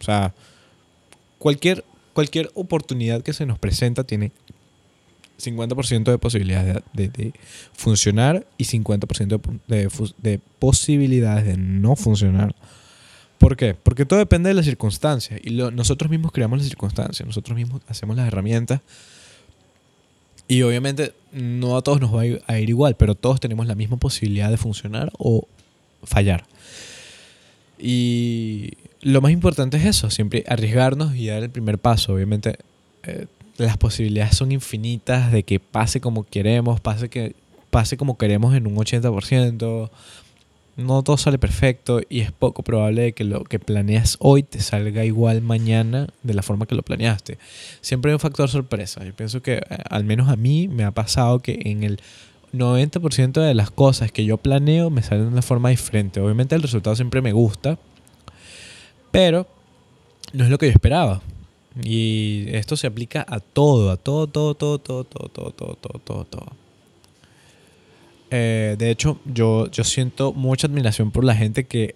o 0.00 0.04
sea, 0.04 0.32
cualquier, 1.46 1.84
cualquier 2.12 2.50
oportunidad 2.54 3.22
que 3.22 3.32
se 3.32 3.46
nos 3.46 3.56
presenta 3.56 4.02
tiene 4.02 4.32
50% 5.40 6.02
de 6.02 6.18
posibilidades 6.18 6.82
de, 6.92 7.32
funcionar 7.72 8.44
y 8.58 8.64
50% 8.64 9.60
de, 9.68 9.88
de 10.18 10.40
posibilidades 10.58 11.46
de 11.46 11.56
no 11.56 11.94
funcionar. 11.94 12.52
¿Por 13.38 13.56
qué? 13.56 13.74
Porque 13.74 14.04
todo 14.04 14.18
depende 14.18 14.48
de 14.48 14.54
las 14.54 14.64
circunstancias 14.64 15.40
y 15.40 15.50
nosotros 15.50 16.10
mismos 16.10 16.32
creamos 16.32 16.58
las 16.58 16.66
circunstancias, 16.66 17.24
nosotros 17.24 17.56
mismos 17.56 17.80
hacemos 17.86 18.16
las 18.16 18.26
herramientas 18.26 18.80
y 20.48 20.62
obviamente 20.62 21.14
no 21.30 21.76
a 21.76 21.82
todos 21.82 22.00
nos 22.00 22.12
va 22.12 22.22
a 22.22 22.26
ir, 22.26 22.42
a 22.48 22.58
ir 22.58 22.70
igual, 22.70 22.96
pero 22.96 23.14
todos 23.14 23.38
tenemos 23.38 23.68
la 23.68 23.76
misma 23.76 23.98
posibilidad 23.98 24.50
de 24.50 24.56
funcionar 24.56 25.12
o 25.16 25.46
fallar. 26.02 26.44
Y 27.78 28.72
lo 29.06 29.20
más 29.20 29.30
importante 29.30 29.76
es 29.76 29.84
eso, 29.84 30.10
siempre 30.10 30.42
arriesgarnos 30.48 31.14
y 31.14 31.28
dar 31.28 31.44
el 31.44 31.50
primer 31.50 31.78
paso. 31.78 32.12
Obviamente 32.12 32.56
eh, 33.04 33.26
las 33.56 33.76
posibilidades 33.76 34.36
son 34.36 34.50
infinitas 34.50 35.30
de 35.30 35.44
que 35.44 35.60
pase 35.60 36.00
como 36.00 36.24
queremos, 36.24 36.80
pase, 36.80 37.08
que, 37.08 37.36
pase 37.70 37.96
como 37.96 38.18
queremos 38.18 38.56
en 38.56 38.66
un 38.66 38.74
80%. 38.74 39.90
No 40.78 41.02
todo 41.04 41.16
sale 41.18 41.38
perfecto 41.38 42.00
y 42.08 42.18
es 42.18 42.32
poco 42.32 42.64
probable 42.64 43.02
de 43.02 43.12
que 43.12 43.22
lo 43.22 43.44
que 43.44 43.60
planeas 43.60 44.16
hoy 44.18 44.42
te 44.42 44.58
salga 44.58 45.04
igual 45.04 45.40
mañana 45.40 46.08
de 46.24 46.34
la 46.34 46.42
forma 46.42 46.66
que 46.66 46.74
lo 46.74 46.82
planeaste. 46.82 47.38
Siempre 47.82 48.10
hay 48.10 48.14
un 48.14 48.20
factor 48.20 48.48
sorpresa. 48.48 49.04
Yo 49.04 49.14
pienso 49.14 49.40
que 49.40 49.58
eh, 49.58 49.62
al 49.88 50.02
menos 50.02 50.28
a 50.28 50.34
mí 50.34 50.66
me 50.66 50.82
ha 50.82 50.90
pasado 50.90 51.38
que 51.38 51.60
en 51.64 51.84
el 51.84 52.00
90% 52.52 53.40
de 53.40 53.54
las 53.54 53.70
cosas 53.70 54.10
que 54.10 54.24
yo 54.24 54.36
planeo 54.36 54.90
me 54.90 55.04
salen 55.04 55.26
de 55.26 55.32
una 55.32 55.42
forma 55.42 55.68
diferente. 55.68 56.18
Obviamente 56.18 56.56
el 56.56 56.62
resultado 56.62 56.96
siempre 56.96 57.22
me 57.22 57.32
gusta, 57.32 57.78
pero 59.10 59.46
no 60.32 60.44
es 60.44 60.50
lo 60.50 60.58
que 60.58 60.66
yo 60.66 60.72
esperaba. 60.72 61.22
Y 61.82 62.46
esto 62.48 62.76
se 62.76 62.86
aplica 62.86 63.24
a 63.28 63.40
todo, 63.40 63.90
a 63.90 63.96
todo, 63.96 64.26
todo, 64.26 64.54
todo, 64.54 64.78
todo, 64.78 65.04
todo, 65.04 65.28
todo, 65.28 65.50
todo, 65.50 65.74
todo, 65.74 65.98
todo, 65.98 66.24
todo. 66.24 66.46
Eh, 68.30 68.76
de 68.78 68.90
hecho, 68.90 69.20
yo, 69.24 69.70
yo 69.70 69.84
siento 69.84 70.32
mucha 70.32 70.66
admiración 70.66 71.10
por 71.10 71.24
la 71.24 71.34
gente 71.34 71.64
que 71.64 71.94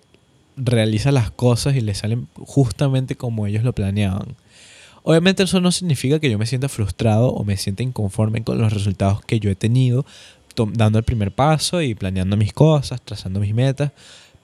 realiza 0.56 1.10
las 1.12 1.30
cosas 1.30 1.76
y 1.76 1.80
le 1.80 1.94
salen 1.94 2.28
justamente 2.36 3.16
como 3.16 3.46
ellos 3.46 3.64
lo 3.64 3.72
planeaban. 3.72 4.36
Obviamente 5.02 5.44
eso 5.44 5.60
no 5.60 5.72
significa 5.72 6.20
que 6.20 6.30
yo 6.30 6.38
me 6.38 6.44
sienta 6.44 6.68
frustrado 6.68 7.28
o 7.28 7.42
me 7.44 7.56
sienta 7.56 7.82
inconforme 7.82 8.44
con 8.44 8.58
los 8.58 8.72
resultados 8.72 9.22
que 9.22 9.40
yo 9.40 9.50
he 9.50 9.54
tenido 9.54 10.04
dando 10.72 10.98
el 10.98 11.04
primer 11.04 11.32
paso 11.32 11.80
y 11.82 11.94
planeando 11.94 12.36
mis 12.36 12.52
cosas, 12.52 13.00
trazando 13.02 13.40
mis 13.40 13.54
metas. 13.54 13.92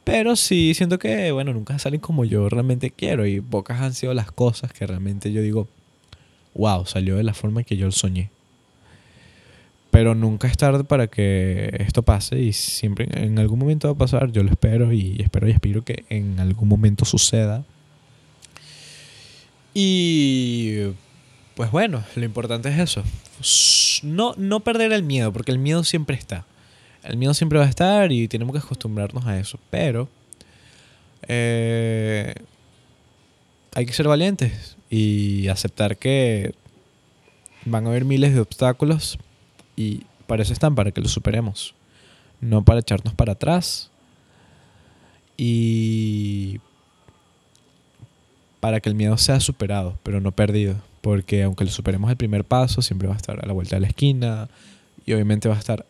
Pero 0.07 0.37
sí 0.37 0.73
siento 0.75 1.01
que, 1.01 1.33
bueno, 1.33 1.53
nunca 1.53 1.81
salen 1.81 1.99
como 1.99 2.25
yo 2.25 2.49
realmente 2.49 2.93
quiero 2.93 3.27
y 3.27 3.41
pocas 3.41 3.81
han 3.81 3.93
sido 3.93 4.15
las 4.15 4.31
cosas 4.31 4.73
que 4.73 4.87
realmente 4.87 5.33
yo 5.33 5.43
digo, 5.43 5.67
wow, 6.55 6.87
salió 6.87 7.17
de 7.17 7.25
la 7.25 7.35
forma 7.35 7.65
que 7.65 7.77
yo 7.77 7.91
soñé. 7.91 8.31
Pero 9.91 10.15
nunca 10.15 10.47
es 10.47 10.57
tarde 10.57 10.85
para 10.85 11.09
que 11.09 11.75
esto 11.81 12.05
pase 12.05 12.41
y 12.41 12.53
siempre 12.53 13.09
en 13.15 13.41
algún 13.41 13.59
momento 13.59 13.89
va 13.89 13.95
a 13.95 13.99
pasar, 13.99 14.31
yo 14.31 14.45
lo 14.45 14.51
espero 14.53 14.93
y 14.93 15.21
espero 15.21 15.49
y 15.49 15.51
espero 15.51 15.85
que 15.85 16.05
en 16.09 16.39
algún 16.39 16.69
momento 16.69 17.05
suceda. 17.05 17.65
Y 19.75 20.83
pues 21.57 21.73
bueno, 21.73 22.05
lo 22.15 22.25
importante 22.25 22.69
es 22.69 22.79
eso. 22.79 23.03
No, 24.05 24.35
no 24.37 24.61
perder 24.61 24.93
el 24.93 25.03
miedo, 25.03 25.33
porque 25.33 25.51
el 25.51 25.59
miedo 25.59 25.83
siempre 25.83 26.15
está. 26.15 26.47
El 27.07 27.17
miedo 27.19 27.35
siempre 27.35 27.59
va 27.59 27.65
a 27.65 27.69
estar 27.69 28.11
y 28.11 28.27
tenemos 28.27 28.53
que 28.53 28.59
acostumbrarnos 28.59 29.25
a 29.27 29.39
eso. 29.39 29.59
Pero 29.71 30.09
eh, 31.29 32.35
hay 33.75 33.87
que 33.87 33.93
ser 33.93 34.09
valientes 34.09 34.77
y 34.91 35.49
aceptar 35.49 35.97
que 35.97 36.55
van 37.65 37.87
a 37.87 37.91
haber 37.91 38.05
miles 38.05 38.35
de 38.35 38.41
obstáculos 38.41 39.19
y 39.77 40.03
para 40.27 40.43
eso 40.43 40.53
están, 40.53 40.75
para 40.75 40.91
que 40.91 41.01
los 41.01 41.13
superemos. 41.13 41.75
No 42.41 42.65
para 42.65 42.81
echarnos 42.81 43.15
para 43.15 43.33
atrás. 43.33 43.91
Y 45.37 46.61
para 48.59 48.81
que 48.81 48.89
el 48.89 48.95
miedo 48.95 49.17
sea 49.17 49.39
superado, 49.39 49.99
pero 50.03 50.21
no 50.21 50.33
perdido. 50.33 50.77
Porque 51.03 51.45
aunque 51.45 51.65
lo 51.65 51.71
superemos 51.71 52.11
el 52.11 52.17
primer 52.17 52.45
paso, 52.45 52.83
siempre 52.83 53.07
va 53.07 53.15
a 53.15 53.19
estar 53.19 53.39
a 53.43 53.47
la 53.47 53.53
vuelta 53.53 53.77
de 53.77 53.81
la 53.81 53.87
esquina. 53.87 54.49
Y 55.05 55.13
obviamente 55.13 55.49
va 55.49 55.55
a 55.55 55.59
estar 55.59 55.87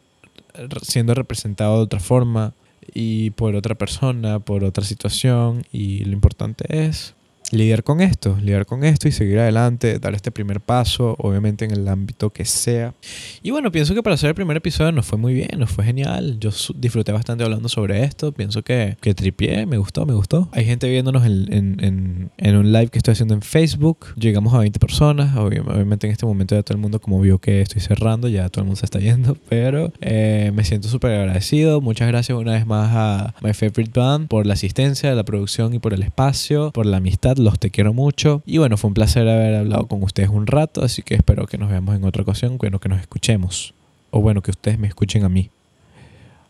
siendo 0.82 1.14
representado 1.14 1.78
de 1.78 1.82
otra 1.82 2.00
forma 2.00 2.54
y 2.94 3.30
por 3.30 3.56
otra 3.56 3.74
persona, 3.74 4.38
por 4.38 4.64
otra 4.64 4.84
situación. 4.84 5.64
Y 5.72 6.04
lo 6.04 6.12
importante 6.12 6.64
es 6.86 7.15
lidiar 7.52 7.84
con 7.84 8.00
esto, 8.00 8.36
lidiar 8.40 8.66
con 8.66 8.84
esto 8.84 9.08
y 9.08 9.12
seguir 9.12 9.38
adelante, 9.38 9.98
dar 9.98 10.14
este 10.14 10.30
primer 10.30 10.60
paso, 10.60 11.14
obviamente 11.18 11.64
en 11.64 11.70
el 11.70 11.86
ámbito 11.88 12.30
que 12.30 12.44
sea. 12.44 12.94
Y 13.42 13.50
bueno, 13.50 13.70
pienso 13.70 13.94
que 13.94 14.02
para 14.02 14.14
hacer 14.14 14.28
el 14.28 14.34
primer 14.34 14.56
episodio 14.56 14.92
nos 14.92 15.06
fue 15.06 15.18
muy 15.18 15.34
bien, 15.34 15.50
nos 15.58 15.70
fue 15.70 15.84
genial. 15.84 16.38
Yo 16.40 16.50
disfruté 16.74 17.12
bastante 17.12 17.44
hablando 17.44 17.68
sobre 17.68 18.02
esto, 18.02 18.32
pienso 18.32 18.62
que, 18.62 18.96
que 19.00 19.14
tripié, 19.14 19.66
me 19.66 19.78
gustó, 19.78 20.06
me 20.06 20.14
gustó. 20.14 20.48
Hay 20.52 20.64
gente 20.64 20.88
viéndonos 20.88 21.24
en, 21.24 21.52
en, 21.52 22.30
en, 22.36 22.56
un 22.56 22.72
live 22.72 22.88
que 22.88 22.98
estoy 22.98 23.12
haciendo 23.12 23.34
en 23.34 23.42
Facebook, 23.42 24.14
llegamos 24.16 24.54
a 24.54 24.58
20 24.58 24.78
personas, 24.78 25.36
obviamente 25.36 26.06
en 26.06 26.12
este 26.12 26.26
momento 26.26 26.54
ya 26.54 26.62
todo 26.62 26.74
el 26.74 26.80
mundo 26.80 27.00
como 27.00 27.20
vio 27.20 27.38
que 27.38 27.60
estoy 27.60 27.80
cerrando, 27.80 28.28
ya 28.28 28.48
todo 28.48 28.62
el 28.62 28.66
mundo 28.66 28.78
se 28.78 28.86
está 28.86 28.98
yendo, 28.98 29.36
pero 29.48 29.92
eh, 30.00 30.50
me 30.54 30.64
siento 30.64 30.88
súper 30.88 31.12
agradecido. 31.12 31.80
Muchas 31.80 32.08
gracias 32.08 32.36
una 32.36 32.52
vez 32.52 32.66
más 32.66 32.90
a 32.92 33.34
My 33.42 33.52
Favorite 33.52 33.92
Band 33.94 34.28
por 34.28 34.46
la 34.46 34.54
asistencia, 34.54 35.14
la 35.14 35.24
producción 35.24 35.74
y 35.74 35.78
por 35.78 35.94
el 35.94 36.02
espacio, 36.02 36.70
por 36.72 36.86
la 36.86 36.96
amistad 36.96 37.35
los 37.38 37.58
te 37.58 37.70
quiero 37.70 37.92
mucho. 37.92 38.42
Y 38.46 38.58
bueno, 38.58 38.76
fue 38.76 38.88
un 38.88 38.94
placer 38.94 39.28
haber 39.28 39.54
hablado 39.54 39.86
con 39.86 40.02
ustedes 40.02 40.28
un 40.28 40.46
rato, 40.46 40.82
así 40.82 41.02
que 41.02 41.14
espero 41.14 41.46
que 41.46 41.58
nos 41.58 41.70
veamos 41.70 41.96
en 41.96 42.04
otra 42.04 42.22
ocasión, 42.22 42.58
bueno, 42.58 42.78
que 42.80 42.88
nos 42.88 43.00
escuchemos. 43.00 43.74
O 44.10 44.20
bueno, 44.20 44.42
que 44.42 44.50
ustedes 44.50 44.78
me 44.78 44.88
escuchen 44.88 45.24
a 45.24 45.28
mí. 45.28 45.50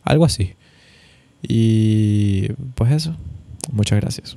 Algo 0.05 0.25
así. 0.25 0.55
Y 1.43 2.49
pues 2.75 2.93
eso. 2.93 3.17
Muchas 3.73 4.01
gracias. 4.01 4.37